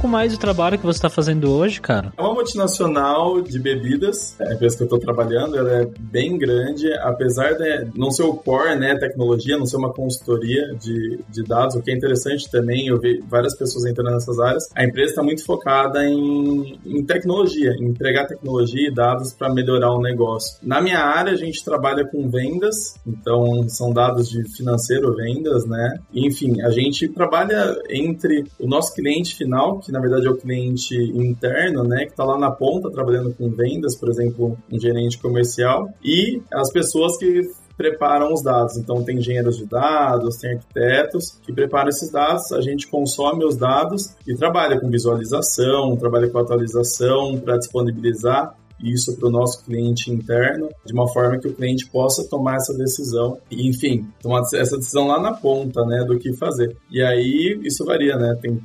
Pouco 0.01 0.07
mais 0.07 0.31
do 0.31 0.39
trabalho 0.39 0.79
que 0.79 0.85
você 0.85 0.97
está 0.97 1.09
fazendo 1.09 1.51
hoje, 1.51 1.79
cara. 1.79 2.11
É 2.17 2.21
uma 2.21 2.33
multinacional 2.33 3.39
de 3.39 3.59
bebidas, 3.59 4.35
é 4.39 4.49
a 4.49 4.53
empresa 4.53 4.77
que 4.77 4.83
eu 4.83 4.85
estou 4.85 4.99
trabalhando, 4.99 5.55
ela 5.55 5.81
é 5.81 5.85
bem 5.99 6.39
grande, 6.39 6.91
apesar 7.01 7.53
de 7.53 7.91
não 7.95 8.09
ser 8.09 8.23
o 8.23 8.33
core, 8.33 8.79
né, 8.79 8.97
tecnologia, 8.97 9.57
não 9.57 9.65
ser 9.67 9.77
uma 9.77 9.93
consultoria 9.93 10.73
de, 10.79 11.19
de 11.29 11.43
dados, 11.43 11.75
o 11.75 11.83
que 11.83 11.91
é 11.91 11.95
interessante 11.95 12.49
também, 12.49 12.87
eu 12.87 12.99
vi 12.99 13.23
várias 13.29 13.55
pessoas 13.55 13.85
entrando 13.85 14.11
nessas 14.11 14.39
áreas, 14.39 14.69
a 14.75 14.83
empresa 14.83 15.11
está 15.11 15.23
muito 15.23 15.45
focada 15.45 16.03
em, 16.03 16.79
em 16.83 17.05
tecnologia, 17.05 17.71
em 17.79 17.89
entregar 17.89 18.25
tecnologia 18.25 18.87
e 18.87 18.93
dados 18.93 19.33
para 19.33 19.53
melhorar 19.53 19.91
o 19.91 20.01
negócio. 20.01 20.57
Na 20.63 20.81
minha 20.81 20.99
área, 20.99 21.33
a 21.33 21.37
gente 21.37 21.63
trabalha 21.63 22.07
com 22.07 22.27
vendas, 22.27 22.95
então 23.05 23.69
são 23.69 23.93
dados 23.93 24.27
de 24.27 24.43
financeiro, 24.55 25.15
vendas, 25.15 25.65
né? 25.65 25.99
Enfim, 26.11 26.59
a 26.61 26.71
gente 26.71 27.07
trabalha 27.09 27.75
entre 27.89 28.45
o 28.59 28.67
nosso 28.67 28.95
cliente 28.95 29.35
final 29.35 29.51
final, 29.51 29.81
que 29.91 29.93
na 29.93 29.99
verdade 29.99 30.25
é 30.25 30.29
o 30.29 30.37
cliente 30.37 30.95
interno, 30.95 31.83
né, 31.83 32.05
que 32.05 32.11
está 32.11 32.23
lá 32.23 32.39
na 32.39 32.49
ponta 32.49 32.89
trabalhando 32.89 33.33
com 33.33 33.49
vendas, 33.49 33.95
por 33.95 34.09
exemplo, 34.09 34.57
um 34.71 34.79
gerente 34.79 35.19
comercial, 35.19 35.89
e 36.01 36.41
as 36.53 36.71
pessoas 36.71 37.17
que 37.17 37.41
preparam 37.75 38.31
os 38.31 38.43
dados. 38.43 38.77
Então, 38.77 39.03
tem 39.03 39.17
engenheiros 39.17 39.57
de 39.57 39.65
dados, 39.65 40.37
tem 40.37 40.51
arquitetos 40.51 41.39
que 41.41 41.51
preparam 41.51 41.89
esses 41.89 42.11
dados, 42.11 42.51
a 42.51 42.61
gente 42.61 42.87
consome 42.87 43.43
os 43.43 43.57
dados 43.57 44.13
e 44.27 44.35
trabalha 44.35 44.79
com 44.79 44.89
visualização, 44.89 45.95
trabalha 45.97 46.29
com 46.29 46.37
atualização 46.37 47.39
para 47.39 47.57
disponibilizar 47.57 48.55
isso 48.83 49.15
para 49.15 49.27
o 49.27 49.31
nosso 49.31 49.63
cliente 49.63 50.11
interno, 50.11 50.69
de 50.85 50.93
uma 50.93 51.07
forma 51.07 51.39
que 51.39 51.47
o 51.47 51.53
cliente 51.53 51.87
possa 51.89 52.27
tomar 52.27 52.55
essa 52.55 52.73
decisão 52.73 53.37
e, 53.49 53.67
enfim, 53.67 54.07
tomar 54.21 54.41
essa 54.53 54.77
decisão 54.77 55.07
lá 55.07 55.21
na 55.21 55.33
ponta, 55.33 55.85
né, 55.85 56.03
do 56.03 56.17
que 56.17 56.33
fazer. 56.33 56.75
E 56.89 57.01
aí 57.01 57.59
isso 57.63 57.85
varia, 57.85 58.15
né? 58.15 58.35
Tem 58.41 58.59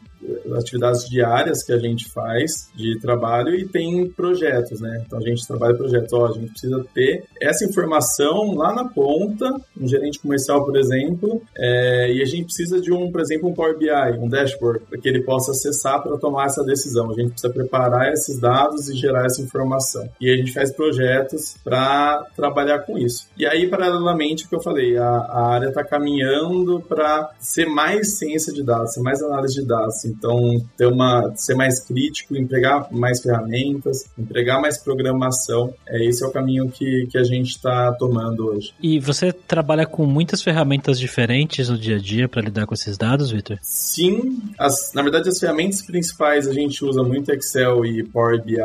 atividades 0.57 1.09
diárias 1.09 1.63
que 1.63 1.73
a 1.73 1.79
gente 1.79 2.09
faz 2.11 2.69
de 2.75 2.99
trabalho 3.01 3.55
e 3.55 3.67
tem 3.67 4.09
projetos, 4.11 4.81
né? 4.81 5.03
Então 5.07 5.19
a 5.19 5.23
gente 5.23 5.47
trabalha 5.47 5.75
projetos. 5.77 6.13
Ó, 6.13 6.27
a 6.27 6.33
gente 6.33 6.51
precisa 6.51 6.85
ter 6.95 7.25
essa 7.41 7.65
informação 7.65 8.55
lá 8.55 8.75
na 8.75 8.89
ponta, 8.89 9.47
um 9.81 9.87
gerente 9.87 10.19
comercial, 10.19 10.65
por 10.65 10.77
exemplo, 10.77 11.43
é, 11.57 12.13
e 12.13 12.23
a 12.23 12.25
gente 12.25 12.45
precisa 12.45 12.81
de 12.81 12.93
um, 12.93 13.11
por 13.11 13.21
exemplo, 13.21 13.49
um 13.49 13.55
Power 13.55 13.77
BI, 13.79 14.19
um 14.19 14.29
dashboard, 14.29 14.85
para 14.89 14.99
que 14.99 15.09
ele 15.09 15.23
possa 15.23 15.51
acessar 15.53 16.03
para 16.03 16.17
tomar 16.19 16.47
essa 16.47 16.63
decisão. 16.65 17.11
A 17.11 17.15
gente 17.15 17.31
precisa 17.31 17.53
preparar 17.53 18.13
esses 18.13 18.39
dados 18.41 18.89
e 18.89 18.97
gerar 18.97 19.27
essa 19.27 19.43
informação. 19.43 20.09
E 20.21 20.31
a 20.31 20.37
gente 20.37 20.53
faz 20.53 20.73
projetos 20.73 21.57
para 21.63 22.25
trabalhar 22.35 22.81
com 22.81 22.99
isso. 22.99 23.29
E 23.37 23.47
aí, 23.47 23.69
paralelamente, 23.69 24.45
o 24.45 24.49
que 24.49 24.57
eu 24.57 24.63
falei, 24.63 24.97
a, 24.97 25.09
a 25.09 25.47
área 25.55 25.69
está 25.69 25.85
caminhando 25.85 26.81
para 26.81 27.31
ser 27.39 27.67
mais 27.67 28.19
ciência 28.19 28.53
de 28.53 28.63
dados, 28.63 28.95
ser 28.95 29.01
mais 29.01 29.23
análise 29.23 29.61
de 29.61 29.67
dados. 29.67 30.05
Então, 30.17 30.59
ter 30.77 30.87
uma, 30.87 31.33
ser 31.37 31.55
mais 31.55 31.81
crítico, 31.81 32.37
empregar 32.37 32.89
mais 32.93 33.21
ferramentas, 33.21 34.07
empregar 34.19 34.61
mais 34.61 34.79
programação, 34.79 35.73
é, 35.87 36.05
esse 36.05 36.25
é 36.25 36.27
o 36.27 36.31
caminho 36.31 36.71
que, 36.71 37.07
que 37.11 37.19
a 37.19 37.25
gente 37.25 37.51
está 37.51 37.93
tomando 37.93 38.47
hoje. 38.47 38.73
E 38.83 38.99
você 38.99 39.33
trabalha 39.33 39.87
com 39.87 40.07
muitas 40.07 40.43
ferramentas 40.43 40.99
diferentes 40.99 41.69
no 41.69 41.79
dia 41.79 41.97
a 41.97 41.99
dia 41.99 42.29
para 42.29 42.43
lidar 42.43 42.67
com 42.67 42.75
esses 42.75 42.97
dados, 42.97 43.31
Victor? 43.31 43.59
Sim, 43.63 44.41
as, 44.59 44.93
na 44.95 45.03
verdade 45.03 45.29
as 45.29 45.39
ferramentas 45.39 45.85
principais 45.85 46.49
a 46.49 46.53
gente 46.53 46.85
usa 46.85 47.03
muito 47.03 47.31
Excel 47.33 47.85
e 47.85 48.03
Power 48.03 48.43
BI. 48.43 48.57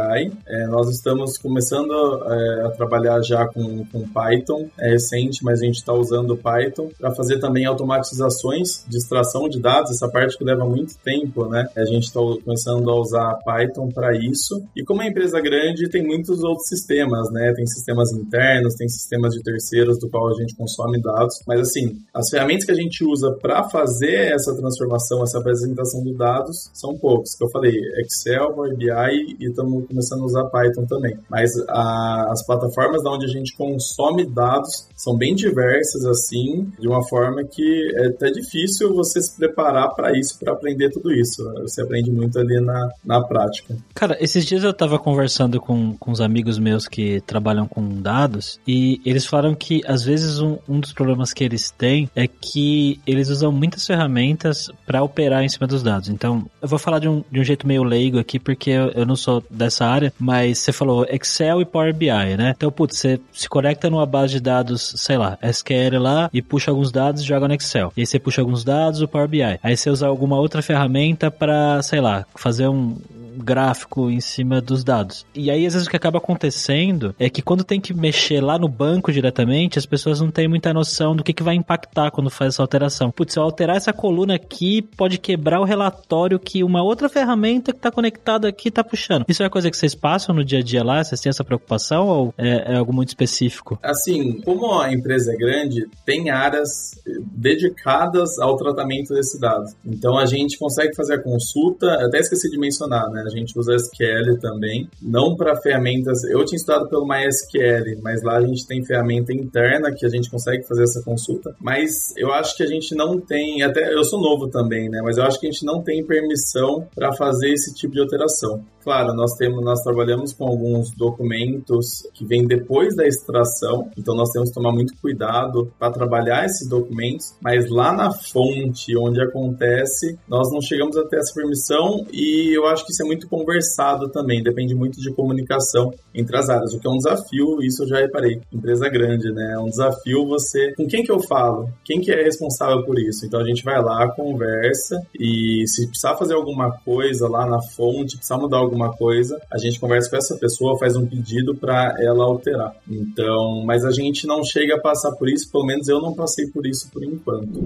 É, 0.48 0.68
nós 0.68 0.90
estamos 0.90 1.38
começando 1.38 1.92
é, 1.92 2.66
a 2.68 2.70
trabalhar 2.70 3.22
já 3.22 3.46
com, 3.48 3.86
com 3.86 4.08
Python, 4.08 4.70
é 4.80 4.92
recente, 4.92 5.44
mas 5.44 5.62
a 5.62 5.66
gente 5.66 5.78
está 5.78 5.94
usando 5.94 6.38
Python 6.38 6.90
para 6.98 7.14
fazer 7.14 7.40
também 7.40 7.66
automatizações 7.66 8.86
de 8.88 8.98
extração 8.98 9.50
de 9.50 9.60
dados, 9.60 9.92
essa 9.92 10.10
parte 10.10 10.38
que 10.38 10.44
leva 10.44 10.66
muito 10.66 10.96
tempo, 10.98 11.41
né? 11.50 11.68
A 11.76 11.86
gente 11.86 12.04
está 12.04 12.20
começando 12.44 12.90
a 12.90 13.00
usar 13.00 13.36
Python 13.44 13.90
para 13.90 14.16
isso. 14.16 14.64
E 14.76 14.84
como 14.84 15.02
é 15.02 15.08
empresa 15.08 15.40
grande, 15.42 15.90
tem 15.90 16.06
muitos 16.06 16.44
outros 16.44 16.68
sistemas, 16.68 17.32
né? 17.32 17.54
Tem 17.56 17.66
sistemas 17.68 18.12
internos, 18.14 18.76
tem 18.76 18.88
sistemas 18.88 19.34
de 19.34 19.42
terceiros 19.42 20.00
do 20.00 20.10
qual 20.10 20.30
a 20.30 20.34
gente 20.40 20.56
consome 20.56 21.02
dados. 21.02 21.36
Mas 21.48 21.62
assim, 21.62 22.00
as 22.14 22.30
ferramentas 22.30 22.66
que 22.66 22.72
a 22.72 22.76
gente 22.76 23.04
usa 23.04 23.32
para 23.42 23.64
fazer 23.70 24.34
essa 24.34 24.56
transformação, 24.56 25.24
essa 25.24 25.40
apresentação 25.40 26.04
de 26.04 26.14
dados, 26.14 26.70
são 26.74 26.98
poucos. 26.98 27.36
Que 27.36 27.44
eu 27.44 27.50
falei, 27.50 27.74
Excel, 28.00 28.54
Power 28.54 28.76
BI 28.76 29.38
e 29.40 29.48
estamos 29.48 29.88
começando 29.88 30.22
a 30.22 30.26
usar 30.26 30.46
Python 30.46 30.86
também. 30.86 31.18
Mas 31.30 31.52
a, 31.68 32.32
as 32.32 32.46
plataformas 32.46 33.04
da 33.04 33.12
onde 33.12 33.26
a 33.26 33.30
gente 33.30 33.56
consome 33.56 34.26
dados 34.26 34.88
são 34.96 35.18
bem 35.18 35.34
diversas 35.36 36.06
assim, 36.06 36.72
de 36.80 36.88
uma 36.88 37.08
forma 37.08 37.44
que 37.44 37.92
é 37.96 38.08
até 38.08 38.30
difícil 38.30 38.94
você 38.94 39.22
se 39.22 39.36
preparar 39.36 39.94
para 39.96 40.18
isso, 40.18 40.38
para 40.40 40.54
aprender 40.54 40.90
tudo 40.92 41.12
isso. 41.12 41.21
Você 41.62 41.82
aprende 41.82 42.12
muito 42.12 42.38
ali 42.40 42.60
na, 42.60 42.90
na 43.04 43.22
prática. 43.22 43.76
Cara, 43.94 44.18
esses 44.20 44.46
dias 44.46 44.64
eu 44.64 44.72
estava 44.72 44.98
conversando 45.00 45.60
com, 45.60 45.96
com 45.98 46.12
uns 46.12 46.22
amigos 46.22 46.58
meus 46.58 46.88
que 46.88 47.22
trabalham 47.22 47.68
com 47.68 48.02
dados 48.02 48.60
e 48.68 49.02
eles 49.06 49.26
falaram 49.26 49.56
que 49.56 49.82
às 49.86 50.04
vezes 50.04 50.40
um, 50.40 50.58
um 50.68 50.80
dos 50.80 50.94
problemas 50.94 51.34
que 51.34 51.44
eles 51.44 51.72
têm 51.72 52.10
é 52.16 52.28
que 52.28 53.00
eles 53.06 53.30
usam 53.30 53.52
muitas 53.52 53.86
ferramentas 53.86 54.70
para 54.86 55.04
operar 55.04 55.44
em 55.44 55.50
cima 55.50 55.68
dos 55.68 55.84
dados. 55.84 56.10
Então, 56.10 56.46
eu 56.62 56.68
vou 56.68 56.80
falar 56.80 57.00
de 57.00 57.08
um, 57.08 57.24
de 57.32 57.40
um 57.40 57.44
jeito 57.44 57.68
meio 57.68 57.84
leigo 57.84 58.20
aqui 58.20 58.40
porque 58.40 58.70
eu, 58.70 58.92
eu 58.92 59.06
não 59.06 59.16
sou 59.16 59.44
dessa 59.50 59.86
área, 59.86 60.14
mas 60.20 60.60
você 60.60 60.72
falou 60.72 61.06
Excel 61.10 61.62
e 61.62 61.66
Power 61.66 61.94
BI, 61.94 62.08
né? 62.38 62.54
Então, 62.56 62.72
putz, 62.72 62.98
você 62.98 63.20
se 63.32 63.48
conecta 63.48 63.90
numa 63.90 64.06
base 64.06 64.34
de 64.34 64.40
dados, 64.40 64.94
sei 64.98 65.18
lá, 65.18 65.38
SQL 65.42 66.00
lá 66.00 66.30
e 66.34 66.42
puxa 66.42 66.72
alguns 66.72 66.92
dados 66.92 67.22
e 67.22 67.26
joga 67.26 67.48
no 67.48 67.54
Excel. 67.54 67.92
E 67.96 68.02
aí 68.02 68.06
você 68.06 68.20
puxa 68.20 68.42
alguns 68.42 68.64
dados, 68.64 69.02
o 69.02 69.08
Power 69.08 69.28
BI. 69.28 69.42
Aí 69.62 69.78
você 69.78 69.90
usa 69.90 70.08
alguma 70.08 70.38
outra 70.38 70.62
ferramenta 70.62 71.11
para, 71.16 71.82
sei 71.82 72.00
lá, 72.00 72.26
fazer 72.36 72.68
um, 72.68 72.98
gráfico 73.42 74.10
em 74.10 74.20
cima 74.20 74.62
dos 74.62 74.84
dados. 74.84 75.26
E 75.34 75.50
aí, 75.50 75.66
às 75.66 75.74
vezes, 75.74 75.88
o 75.88 75.90
que 75.90 75.96
acaba 75.96 76.18
acontecendo 76.18 77.16
é 77.20 77.30
que 77.30 77.42
quando 77.42 77.64
tem 77.64 77.80
que 77.80 77.94
mexer 77.94 78.42
lá 78.42 78.58
no 78.58 78.68
banco 78.68 79.12
diretamente, 79.12 79.80
as 79.80 79.86
pessoas 79.86 80.22
não 80.22 80.32
têm 80.32 80.48
muita 80.48 80.74
noção 80.74 81.16
do 81.16 81.24
que, 81.24 81.34
que 81.34 81.44
vai 81.44 81.56
impactar 81.56 82.12
quando 82.12 82.30
faz 82.30 82.56
essa 82.56 82.62
alteração. 82.62 83.12
Putz, 83.12 83.34
se 83.34 83.40
eu 83.40 83.44
alterar 83.44 83.78
essa 83.78 83.94
coluna 83.94 84.36
aqui, 84.36 84.82
pode 84.82 85.18
quebrar 85.18 85.60
o 85.60 85.64
relatório 85.64 86.40
que 86.40 86.64
uma 86.64 86.84
outra 86.84 87.10
ferramenta 87.10 87.72
que 87.72 87.80
está 87.80 87.92
conectada 87.92 88.48
aqui 88.48 88.70
está 88.70 88.84
puxando. 88.84 89.26
Isso 89.28 89.44
é 89.44 89.50
coisa 89.50 89.70
que 89.70 89.78
vocês 89.78 89.94
passam 89.96 90.34
no 90.34 90.44
dia 90.44 90.60
a 90.60 90.64
dia 90.64 90.84
lá? 90.84 91.04
Vocês 91.04 91.20
têm 91.22 91.30
essa 91.30 91.44
preocupação 91.44 92.08
ou 92.08 92.34
é, 92.38 92.74
é 92.74 92.78
algo 92.78 92.94
muito 92.94 93.10
específico? 93.10 93.78
Assim, 93.84 94.42
como 94.42 94.80
a 94.80 94.92
empresa 94.92 95.34
é 95.34 95.36
grande, 95.36 95.88
tem 96.06 96.30
áreas 96.30 96.92
dedicadas 97.34 98.40
ao 98.40 98.56
tratamento 98.56 99.14
desse 99.14 99.40
dado. 99.40 99.66
Então, 99.86 100.18
a 100.18 100.26
gente 100.26 100.58
consegue 100.58 100.96
fazer 100.96 101.16
a 101.16 101.24
consulta, 101.24 101.88
até 102.06 102.20
esqueci 102.20 102.50
de 102.50 102.58
mencionar, 102.58 103.10
né? 103.10 103.24
Gente 103.32 103.58
usa 103.58 103.76
SQL 103.76 104.40
também, 104.40 104.90
não 105.02 105.36
para 105.36 105.56
ferramentas. 105.62 106.24
Eu 106.24 106.44
tinha 106.46 106.58
estudado 106.58 106.90
pelo 106.90 107.08
MySQL, 107.08 108.02
mas 108.02 108.24
lá 108.24 108.38
a 108.38 108.46
gente 108.46 108.68
tem 108.68 108.84
ferramenta 108.84 109.34
interna 109.34 109.94
que 109.94 110.06
a 110.06 110.10
gente 110.10 110.30
consegue 110.30 110.68
fazer 110.68 110.84
essa 110.84 111.02
consulta. 111.04 111.56
Mas 111.60 112.16
eu 112.18 112.32
acho 112.34 112.56
que 112.56 112.64
a 112.64 112.68
gente 112.68 112.96
não 112.96 113.20
tem, 113.20 113.64
até 113.64 113.94
eu 113.94 114.04
sou 114.04 114.22
novo 114.22 114.50
também, 114.50 114.90
né? 114.90 115.02
Mas 115.04 115.18
eu 115.18 115.24
acho 115.24 115.40
que 115.40 115.48
a 115.48 115.52
gente 115.52 115.66
não 115.66 115.82
tem 115.82 116.06
permissão 116.06 116.88
para 116.94 117.14
fazer 117.14 117.52
esse 117.52 117.74
tipo 117.74 117.94
de 117.94 118.02
alteração. 118.02 118.64
Claro, 118.84 119.14
nós 119.14 119.36
temos, 119.36 119.64
nós 119.64 119.82
trabalhamos 119.84 120.34
com 120.34 120.46
alguns 120.46 120.92
documentos 120.92 122.02
que 122.14 122.26
vêm 122.26 122.48
depois 122.48 122.96
da 122.96 123.06
extração, 123.06 123.92
então 123.96 124.16
nós 124.16 124.32
temos 124.32 124.50
que 124.50 124.56
tomar 124.56 124.72
muito 124.72 124.94
cuidado 125.00 125.72
para 125.78 125.92
trabalhar 125.92 126.46
esses 126.46 126.68
documentos, 126.68 127.36
mas 127.42 127.70
lá 127.70 127.94
na 127.94 128.12
fonte 128.12 128.98
onde 128.98 129.22
acontece, 129.22 130.18
nós 130.28 130.52
não 130.52 130.60
chegamos 130.62 130.98
a 130.98 131.06
ter 131.06 131.18
essa 131.18 131.34
permissão 131.34 132.06
e 132.12 132.58
eu 132.58 132.66
acho 132.66 132.84
que 132.86 132.92
isso 132.92 133.04
é 133.04 133.06
muito 133.12 133.28
conversado 133.28 134.10
também, 134.10 134.42
depende 134.42 134.74
muito 134.74 135.02
de 135.02 135.12
comunicação 135.14 135.94
entre 136.16 136.38
as 136.38 136.50
áreas, 136.50 136.74
o 136.74 136.80
que 136.80 136.88
é 136.88 136.90
um 136.90 136.98
desafio, 136.98 137.62
isso 137.62 137.84
eu 137.84 137.88
já 137.88 137.98
reparei. 137.98 138.42
Empresa 138.52 138.88
grande, 138.90 139.32
né? 139.34 139.54
É 139.56 139.60
um 139.60 139.70
desafio 139.70 140.26
você. 140.26 140.74
Com 140.76 140.88
quem 140.88 141.04
que 141.04 141.12
eu 141.12 141.20
falo? 141.20 141.70
Quem 141.84 142.00
que 142.00 142.12
é 142.12 142.24
responsável 142.24 142.84
por 142.86 142.98
isso? 142.98 143.26
Então 143.26 143.40
a 143.40 143.44
gente 143.44 143.64
vai 143.64 143.82
lá, 143.82 144.10
conversa 144.10 145.02
e 145.20 145.66
se 145.68 145.88
precisar 145.88 146.16
fazer 146.16 146.36
alguma 146.36 146.72
coisa 146.86 147.28
lá 147.28 147.46
na 147.46 147.62
fonte, 147.62 148.16
precisar 148.16 148.38
mudar 148.38 148.58
alguma 148.58 148.96
coisa, 148.96 149.42
a 149.52 149.58
gente 149.58 149.80
conversa 149.80 150.10
com 150.10 150.16
essa 150.16 150.38
pessoa, 150.38 150.80
faz 150.80 150.96
um 150.96 151.06
pedido 151.06 151.54
para 151.54 151.96
ela 152.00 152.24
alterar. 152.24 152.74
Então, 152.90 153.64
mas 153.66 153.84
a 153.84 153.92
gente 153.92 154.26
não 154.26 154.42
chega 154.44 154.76
a 154.76 154.80
passar 154.80 155.12
por 155.14 155.30
isso, 155.30 155.52
pelo 155.52 155.66
menos 155.66 155.88
eu 155.90 156.02
não 156.02 156.14
passei 156.14 156.48
por 156.48 156.66
isso 156.66 156.90
por 156.92 157.04
enquanto. 157.04 157.60